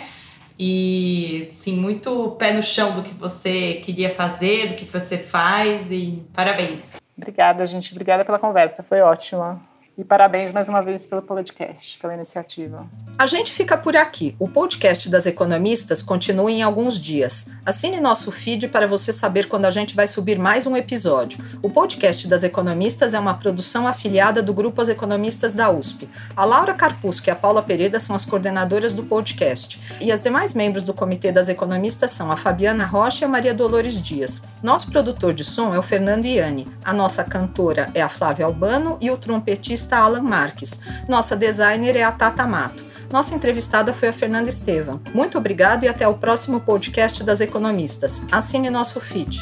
E 0.59 1.47
sim, 1.51 1.77
muito 1.77 2.31
pé 2.31 2.51
no 2.51 2.61
chão 2.61 2.91
do 2.93 3.01
que 3.01 3.13
você 3.13 3.75
queria 3.75 4.09
fazer, 4.09 4.67
do 4.67 4.73
que 4.73 4.83
você 4.83 5.17
faz 5.17 5.89
e 5.89 6.21
parabéns. 6.33 6.95
Obrigada, 7.17 7.65
gente. 7.65 7.91
Obrigada 7.93 8.25
pela 8.25 8.37
conversa. 8.37 8.83
Foi 8.83 8.99
ótima. 8.99 9.68
E 9.99 10.03
parabéns 10.05 10.53
mais 10.53 10.69
uma 10.69 10.81
vez 10.81 11.05
pelo 11.05 11.21
podcast, 11.21 11.99
pela 11.99 12.13
iniciativa. 12.13 12.87
A 13.17 13.27
gente 13.27 13.51
fica 13.51 13.77
por 13.77 13.97
aqui. 13.97 14.33
O 14.39 14.47
podcast 14.47 15.09
das 15.09 15.25
economistas 15.25 16.01
continua 16.01 16.49
em 16.49 16.61
alguns 16.61 16.97
dias. 16.97 17.49
Assine 17.65 17.99
nosso 17.99 18.31
feed 18.31 18.69
para 18.69 18.87
você 18.87 19.11
saber 19.11 19.49
quando 19.49 19.65
a 19.65 19.71
gente 19.71 19.93
vai 19.93 20.07
subir 20.07 20.39
mais 20.39 20.65
um 20.65 20.77
episódio. 20.77 21.43
O 21.61 21.69
podcast 21.69 22.29
das 22.29 22.45
economistas 22.45 23.13
é 23.13 23.19
uma 23.19 23.33
produção 23.33 23.85
afiliada 23.85 24.41
do 24.41 24.53
Grupo 24.53 24.81
As 24.81 24.87
Economistas 24.87 25.53
da 25.53 25.69
USP. 25.69 26.07
A 26.33 26.45
Laura 26.45 26.73
Carpusco 26.73 27.27
e 27.27 27.31
a 27.31 27.35
Paula 27.35 27.61
Pereira 27.61 27.99
são 27.99 28.15
as 28.15 28.23
coordenadoras 28.23 28.93
do 28.93 29.03
podcast. 29.03 29.81
E 29.99 30.13
as 30.13 30.21
demais 30.21 30.53
membros 30.53 30.83
do 30.83 30.93
Comitê 30.93 31.29
das 31.29 31.49
Economistas 31.49 32.11
são 32.11 32.31
a 32.31 32.37
Fabiana 32.37 32.85
Rocha 32.85 33.25
e 33.25 33.27
a 33.27 33.29
Maria 33.29 33.53
Dolores 33.53 34.01
Dias. 34.01 34.43
Nosso 34.63 34.89
produtor 34.89 35.33
de 35.33 35.43
som 35.43 35.75
é 35.75 35.77
o 35.77 35.83
Fernando 35.83 36.25
Iani. 36.25 36.69
A 36.85 36.93
nossa 36.93 37.21
cantora 37.21 37.91
é 37.93 38.01
a 38.01 38.07
Flávia 38.07 38.45
Albano 38.45 38.97
e 39.01 39.11
o 39.11 39.17
trompetista 39.17 39.88
Alan 39.97 40.21
Marques. 40.21 40.79
Nossa 41.07 41.35
designer 41.35 41.95
é 41.95 42.03
a 42.03 42.11
Tata 42.11 42.45
Mato. 42.45 42.85
Nossa 43.11 43.33
entrevistada 43.33 43.93
foi 43.93 44.09
a 44.09 44.13
Fernanda 44.13 44.49
Estevam. 44.49 45.01
Muito 45.13 45.37
obrigado 45.37 45.83
e 45.83 45.87
até 45.87 46.07
o 46.07 46.13
próximo 46.13 46.59
podcast 46.59 47.23
das 47.23 47.41
Economistas. 47.41 48.21
Assine 48.31 48.69
nosso 48.69 48.99
feed. 48.99 49.41